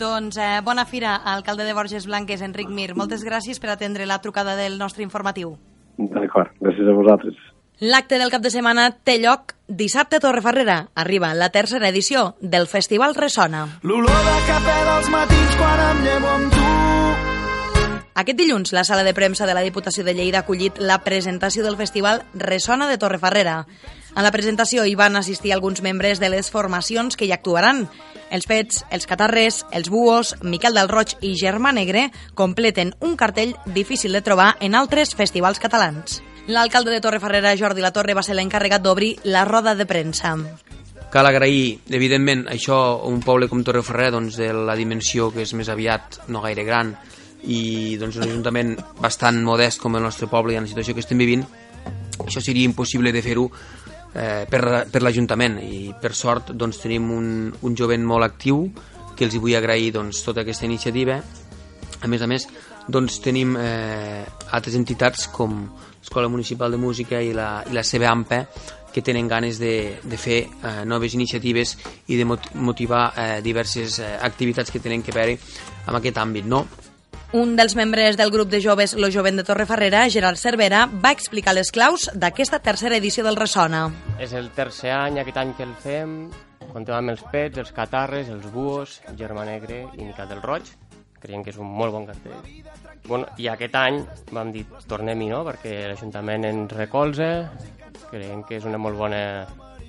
Doncs 0.02 0.38
eh, 0.39 0.62
bona 0.63 0.86
fira, 0.86 1.15
alcalde 1.15 1.65
de 1.67 1.74
Borges 1.76 2.06
Blanques, 2.08 2.41
Enric 2.41 2.69
Mir. 2.69 2.93
Moltes 2.95 3.26
gràcies 3.28 3.60
per 3.60 3.74
atendre 3.74 4.08
la 4.08 4.21
trucada 4.24 4.56
del 4.56 4.78
nostre 4.80 5.04
informatiu. 5.04 5.58
D'acord, 5.97 6.54
gràcies 6.62 6.88
a 6.88 6.95
vosaltres. 6.95 7.41
L'acte 7.82 8.19
del 8.21 8.30
cap 8.30 8.43
de 8.45 8.52
setmana 8.54 8.91
té 8.93 9.17
lloc 9.17 9.56
dissabte 9.67 10.19
a 10.19 10.24
Torrefarrera. 10.24 10.91
Arriba 10.93 11.34
la 11.34 11.50
tercera 11.50 11.89
edició 11.89 12.36
del 12.39 12.69
Festival 12.69 13.17
Ressona. 13.17 13.65
L'olor 13.82 14.26
de 14.30 14.38
cafè 14.47 14.78
dels 14.86 15.10
matins 15.10 15.58
quan 15.58 15.86
em 15.89 16.04
llevo 16.06 16.36
amb 16.36 16.54
tu 16.54 16.71
aquest 18.13 18.38
dilluns, 18.38 18.74
la 18.76 18.84
sala 18.84 19.06
de 19.08 19.15
premsa 19.17 19.47
de 19.47 19.54
la 19.56 19.63
Diputació 19.65 20.04
de 20.04 20.13
Lleida 20.13 20.41
ha 20.41 20.43
acollit 20.43 20.78
la 20.78 21.00
presentació 21.02 21.63
del 21.63 21.78
festival 21.80 22.21
Ressona 22.36 22.89
de 22.89 23.00
Torrefarrera. 23.02 23.65
A 24.13 24.24
la 24.26 24.32
presentació 24.32 24.84
hi 24.84 24.95
van 25.00 25.15
assistir 25.15 25.54
alguns 25.56 25.80
membres 25.82 26.19
de 26.19 26.28
les 26.30 26.50
formacions 26.52 27.15
que 27.15 27.26
hi 27.26 27.32
actuaran. 27.32 27.86
Els 28.32 28.47
Pets, 28.47 28.84
els 28.91 29.08
Catarres, 29.08 29.62
els 29.71 29.88
Buos, 29.89 30.34
Miquel 30.43 30.76
del 30.76 30.91
Roig 30.91 31.15
i 31.24 31.32
Germà 31.39 31.71
Negre 31.71 32.10
completen 32.36 32.91
un 33.00 33.15
cartell 33.15 33.56
difícil 33.65 34.12
de 34.12 34.21
trobar 34.21 34.58
en 34.60 34.76
altres 34.76 35.15
festivals 35.15 35.63
catalans. 35.63 36.19
L'alcalde 36.52 36.91
de 36.91 37.00
Torrefarrera, 37.00 37.56
Jordi 37.56 37.84
Latorre, 37.86 38.17
va 38.17 38.24
ser 38.26 38.36
l'encarregat 38.36 38.84
d'obrir 38.84 39.13
la 39.24 39.45
roda 39.47 39.76
de 39.80 39.88
premsa. 39.88 40.36
Cal 41.12 41.28
agrair, 41.28 41.80
evidentment, 41.91 42.45
això 42.52 42.78
a 42.97 43.08
un 43.08 43.24
poble 43.24 43.47
com 43.47 43.63
Torrefarrera, 43.63 44.17
doncs, 44.17 44.36
de 44.39 44.52
la 44.52 44.76
dimensió 44.76 45.32
que 45.32 45.45
és 45.45 45.56
més 45.56 45.71
aviat 45.71 46.21
no 46.28 46.43
gaire 46.43 46.67
gran, 46.67 46.95
i 47.47 47.95
doncs, 48.00 48.19
un 48.19 48.28
ajuntament 48.28 48.76
bastant 49.00 49.39
modest 49.43 49.80
com 49.80 49.95
el 49.95 50.04
nostre 50.04 50.28
poble 50.32 50.56
i 50.56 50.60
en 50.60 50.67
la 50.67 50.71
situació 50.71 50.95
que 50.95 51.04
estem 51.04 51.19
vivint, 51.19 51.45
això 52.26 52.41
seria 52.41 52.67
impossible 52.67 53.12
de 53.12 53.21
fer-ho 53.26 53.47
eh, 54.13 54.47
per, 54.50 54.88
per 54.91 55.02
l'Ajuntament 55.02 55.60
i 55.63 55.93
per 56.02 56.13
sort 56.15 56.52
doncs, 56.52 56.82
tenim 56.84 57.12
un, 57.12 57.30
un 57.62 57.78
jovent 57.78 58.04
molt 58.06 58.28
actiu 58.28 58.65
que 59.15 59.28
els 59.28 59.36
hi 59.36 59.41
vull 59.43 59.56
agrair 59.58 59.91
doncs, 59.95 60.24
tota 60.26 60.43
aquesta 60.45 60.67
iniciativa 60.67 61.21
a 62.02 62.10
més 62.10 62.21
a 62.21 62.28
més 62.28 62.47
doncs, 62.91 63.19
tenim 63.21 63.56
eh, 63.60 64.26
altres 64.52 64.76
entitats 64.76 65.28
com 65.32 65.63
l'Escola 66.02 66.30
Municipal 66.30 66.71
de 66.74 66.80
Música 66.82 67.21
i 67.21 67.34
la, 67.34 67.63
i 67.69 67.76
la 67.76 67.84
AMPE 68.12 68.45
que 68.91 69.02
tenen 69.02 69.28
ganes 69.28 69.60
de, 69.60 70.00
de 70.04 70.17
fer 70.19 70.41
eh, 70.43 70.84
noves 70.86 71.13
iniciatives 71.15 71.78
i 72.12 72.17
de 72.19 72.26
motivar 72.28 73.13
eh, 73.15 73.41
diverses 73.41 74.00
eh, 74.00 74.17
activitats 74.19 74.71
que 74.71 74.82
tenen 74.84 75.02
que 75.02 75.15
veure 75.15 75.38
amb 75.88 75.97
aquest 75.97 76.17
àmbit. 76.19 76.45
No? 76.45 76.65
Un 77.32 77.54
dels 77.56 77.78
membres 77.80 78.17
del 78.20 78.30
grup 78.30 78.50
de 78.52 78.60
joves 78.60 78.91
Lo 79.00 79.08
Jovent 79.08 79.38
de 79.39 79.46
Torrefarrera, 79.48 80.02
Gerard 80.12 80.36
Cervera, 80.36 80.82
va 80.91 81.13
explicar 81.15 81.54
les 81.56 81.70
claus 81.72 82.10
d'aquesta 82.12 82.60
tercera 82.60 82.98
edició 83.00 83.24
del 83.24 83.38
Ressona. 83.39 83.86
És 84.20 84.34
el 84.36 84.50
tercer 84.52 84.91
any, 84.91 85.22
aquest 85.22 85.39
any 85.39 85.54
que 85.56 85.63
el 85.63 85.72
fem, 85.80 86.17
contem 86.74 86.98
amb 86.98 87.13
els 87.13 87.24
pets, 87.32 87.62
els 87.63 87.72
catarres, 87.72 88.28
els 88.28 88.50
buos, 88.52 88.98
Germà 89.15 89.48
Negre 89.48 89.86
i 89.96 90.04
Miquel 90.04 90.28
del 90.28 90.44
Roig. 90.44 90.67
Creiem 91.24 91.46
que 91.46 91.54
és 91.56 91.62
un 91.62 91.72
molt 91.72 91.96
bon 91.96 92.10
cartell. 92.10 92.67
Bueno, 93.08 93.32
I 93.39 93.48
aquest 93.48 93.80
any 93.80 94.04
vam 94.36 94.52
dir 94.52 94.65
tornem-hi, 94.91 95.32
no?, 95.32 95.46
perquè 95.48 95.86
l'Ajuntament 95.88 96.52
ens 96.52 96.76
recolza, 96.76 97.32
creiem 98.10 98.44
que 98.44 98.60
és 98.60 98.67
una 98.67 98.82
molt 98.82 99.00
bona 99.00 99.24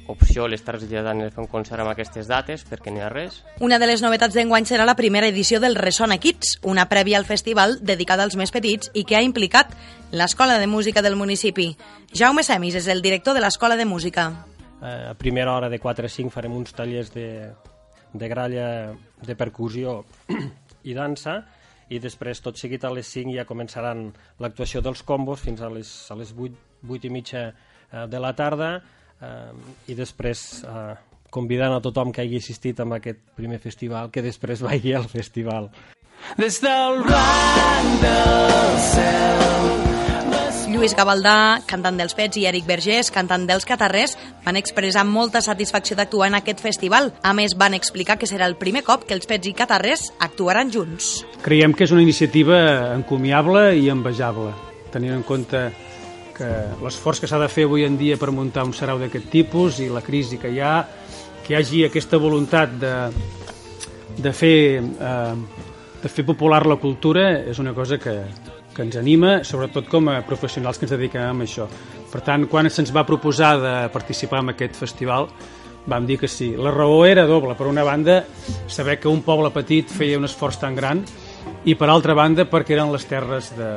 opció 0.06 0.48
les 0.48 0.62
Terres 0.64 0.88
Lledanes 0.90 1.32
fer 1.34 1.42
un 1.42 1.48
concert 1.50 1.82
amb 1.82 1.92
aquestes 1.92 2.28
dates 2.30 2.64
perquè 2.68 2.92
n'hi 2.92 3.02
ha 3.02 3.10
res. 3.12 3.42
Una 3.60 3.78
de 3.78 3.88
les 3.88 4.02
novetats 4.02 4.34
d'enguany 4.34 4.66
serà 4.68 4.86
la 4.88 4.96
primera 4.98 5.28
edició 5.30 5.60
del 5.62 5.76
Resona 5.76 6.18
Kids, 6.18 6.58
una 6.62 6.88
prèvia 6.90 7.18
al 7.18 7.28
festival 7.28 7.78
dedicada 7.80 8.26
als 8.26 8.36
més 8.36 8.52
petits 8.54 8.90
i 8.94 9.04
que 9.04 9.16
ha 9.16 9.22
implicat 9.22 9.74
l'Escola 10.10 10.58
de 10.58 10.66
Música 10.66 11.02
del 11.02 11.16
municipi. 11.16 11.72
Jaume 12.12 12.42
Semis 12.42 12.76
és 12.80 12.88
el 12.88 13.02
director 13.02 13.34
de 13.34 13.44
l'Escola 13.44 13.76
de 13.76 13.86
Música. 13.86 14.30
Eh, 14.82 15.10
a 15.10 15.14
primera 15.14 15.54
hora 15.54 15.70
de 15.70 15.78
4 15.78 16.06
a 16.06 16.10
5 16.10 16.30
farem 16.34 16.56
uns 16.56 16.74
tallers 16.74 17.12
de, 17.14 17.50
de 18.12 18.28
gralla 18.28 18.92
de 19.22 19.36
percussió 19.36 20.02
i 20.88 20.94
dansa 20.94 21.42
i 21.92 22.00
després 22.00 22.40
tot 22.40 22.58
seguit 22.58 22.84
a 22.84 22.90
les 22.90 23.06
5 23.06 23.36
ja 23.36 23.46
començaran 23.48 24.08
l'actuació 24.40 24.82
dels 24.82 25.04
combos 25.06 25.44
fins 25.44 25.60
a 25.60 25.70
les, 25.70 25.92
a 26.10 26.16
les 26.18 26.32
8, 26.32 26.58
8 26.88 27.08
i 27.08 27.12
mitja 27.12 27.44
eh, 27.52 28.06
de 28.08 28.20
la 28.20 28.32
tarda 28.34 28.72
eh, 29.22 29.92
i 29.92 29.96
després 29.98 30.62
eh, 30.66 30.92
convidant 31.32 31.76
a 31.76 31.80
tothom 31.84 32.12
que 32.12 32.24
hagi 32.24 32.42
assistit 32.42 32.80
a 32.80 32.88
aquest 32.98 33.22
primer 33.38 33.62
festival 33.62 34.10
que 34.10 34.22
després 34.22 34.64
vagi 34.66 34.94
al 34.94 35.08
festival. 35.08 35.70
Des 36.38 36.60
del 36.62 37.02
rang 37.06 37.96
del 38.02 38.78
cel 38.92 39.92
Lluís 40.72 40.94
Gavaldà, 40.96 41.60
cantant 41.68 41.98
dels 42.00 42.14
Pets, 42.16 42.38
i 42.40 42.46
Eric 42.48 42.64
Vergés, 42.64 43.10
cantant 43.12 43.44
dels 43.46 43.66
Catarrers, 43.68 44.14
van 44.42 44.56
expressar 44.56 45.04
molta 45.04 45.42
satisfacció 45.44 45.98
d'actuar 45.98 46.30
en 46.30 46.38
aquest 46.38 46.62
festival. 46.64 47.10
A 47.22 47.34
més, 47.36 47.52
van 47.60 47.76
explicar 47.76 48.16
que 48.16 48.26
serà 48.30 48.48
el 48.48 48.56
primer 48.56 48.80
cop 48.86 49.04
que 49.04 49.12
els 49.12 49.28
Pets 49.28 49.50
i 49.50 49.52
Catarrers 49.58 50.08
actuaran 50.18 50.72
junts. 50.72 51.26
Creiem 51.44 51.76
que 51.76 51.84
és 51.84 51.92
una 51.92 52.02
iniciativa 52.02 52.58
encomiable 52.96 53.66
i 53.78 53.90
envejable, 53.92 54.54
tenint 54.94 55.18
en 55.18 55.26
compte 55.28 55.66
que 56.42 56.52
l'esforç 56.82 57.22
que 57.22 57.30
s'ha 57.30 57.38
de 57.38 57.48
fer 57.52 57.68
avui 57.68 57.86
en 57.86 57.94
dia 57.98 58.18
per 58.18 58.32
muntar 58.34 58.66
un 58.66 58.74
sarau 58.74 58.98
d'aquest 58.98 59.30
tipus 59.30 59.78
i 59.78 59.86
la 59.92 60.02
crisi 60.02 60.40
que 60.42 60.50
hi 60.50 60.58
ha, 60.58 60.80
que 61.46 61.54
hi 61.54 61.60
hagi 61.60 61.84
aquesta 61.86 62.18
voluntat 62.18 62.74
de, 62.82 62.96
de 64.18 64.32
fer 64.34 64.56
eh, 64.82 65.36
de 66.02 66.10
fer 66.10 66.24
popular 66.26 66.64
la 66.66 66.80
cultura 66.82 67.28
és 67.46 67.60
una 67.62 67.72
cosa 67.76 67.98
que, 68.02 68.16
que 68.74 68.82
ens 68.82 68.98
anima, 68.98 69.38
sobretot 69.46 69.86
com 69.88 70.10
a 70.10 70.18
professionals 70.26 70.80
que 70.80 70.88
ens 70.88 70.94
dediquem 70.96 71.22
a 71.22 71.46
això. 71.46 71.68
Per 72.10 72.20
tant, 72.26 72.48
quan 72.50 72.68
se'ns 72.68 72.90
va 72.92 73.06
proposar 73.08 73.54
de 73.62 73.74
participar 73.94 74.42
en 74.42 74.52
aquest 74.52 74.76
festival, 74.80 75.30
vam 75.86 76.06
dir 76.06 76.18
que 76.18 76.28
sí. 76.28 76.52
La 76.58 76.74
raó 76.74 77.04
era 77.06 77.26
doble. 77.26 77.54
Per 77.58 77.70
una 77.70 77.86
banda, 77.86 78.22
saber 78.66 78.98
que 78.98 79.10
un 79.10 79.22
poble 79.22 79.54
petit 79.54 79.90
feia 79.90 80.18
un 80.18 80.26
esforç 80.26 80.58
tan 80.62 80.74
gran 80.78 81.06
i 81.64 81.78
per 81.78 81.90
altra 81.90 82.18
banda 82.18 82.48
perquè 82.50 82.74
eren 82.78 82.92
les 82.94 83.06
terres 83.06 83.54
de, 83.58 83.72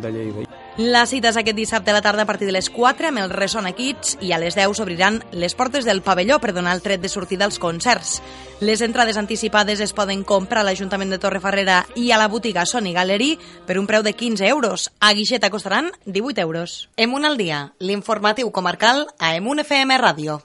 de 0.00 0.12
Lleida. 0.12 0.47
La 0.78 1.06
cita 1.10 1.32
és 1.32 1.36
aquest 1.40 1.56
dissabte 1.58 1.90
a 1.90 1.94
la 1.96 2.00
tarda 2.06 2.22
a 2.22 2.26
partir 2.28 2.46
de 2.46 2.52
les 2.54 2.68
4 2.70 3.08
amb 3.08 3.18
el 3.18 3.32
Resona 3.32 3.72
Kids 3.74 4.12
i 4.22 4.30
a 4.30 4.38
les 4.38 4.54
10 4.54 4.78
s'obriran 4.78 5.16
les 5.34 5.56
portes 5.58 5.82
del 5.82 6.04
pavelló 6.06 6.36
per 6.38 6.52
donar 6.54 6.76
el 6.76 6.84
tret 6.84 7.02
de 7.02 7.10
sortida 7.10 7.48
als 7.48 7.58
concerts. 7.58 8.20
Les 8.60 8.78
entrades 8.86 9.18
anticipades 9.18 9.82
es 9.82 9.92
poden 9.92 10.22
comprar 10.22 10.62
a 10.62 10.68
l'Ajuntament 10.68 11.10
de 11.10 11.18
Torrefarrera 11.18 11.80
i 11.98 12.12
a 12.12 12.18
la 12.22 12.28
botiga 12.30 12.62
Sony 12.62 12.92
Gallery 12.94 13.32
per 13.66 13.80
un 13.82 13.90
preu 13.90 14.06
de 14.06 14.14
15 14.14 14.46
euros. 14.46 14.92
A 15.00 15.10
Guixeta 15.18 15.50
costaran 15.50 15.90
18 16.06 16.46
euros. 16.46 16.88
Emun 16.96 17.26
al 17.26 17.36
dia, 17.36 17.72
l'informatiu 17.80 18.52
comarcal 18.54 19.08
a 19.18 19.34
Emun 19.34 19.58
FM 19.66 19.98
Ràdio. 19.98 20.44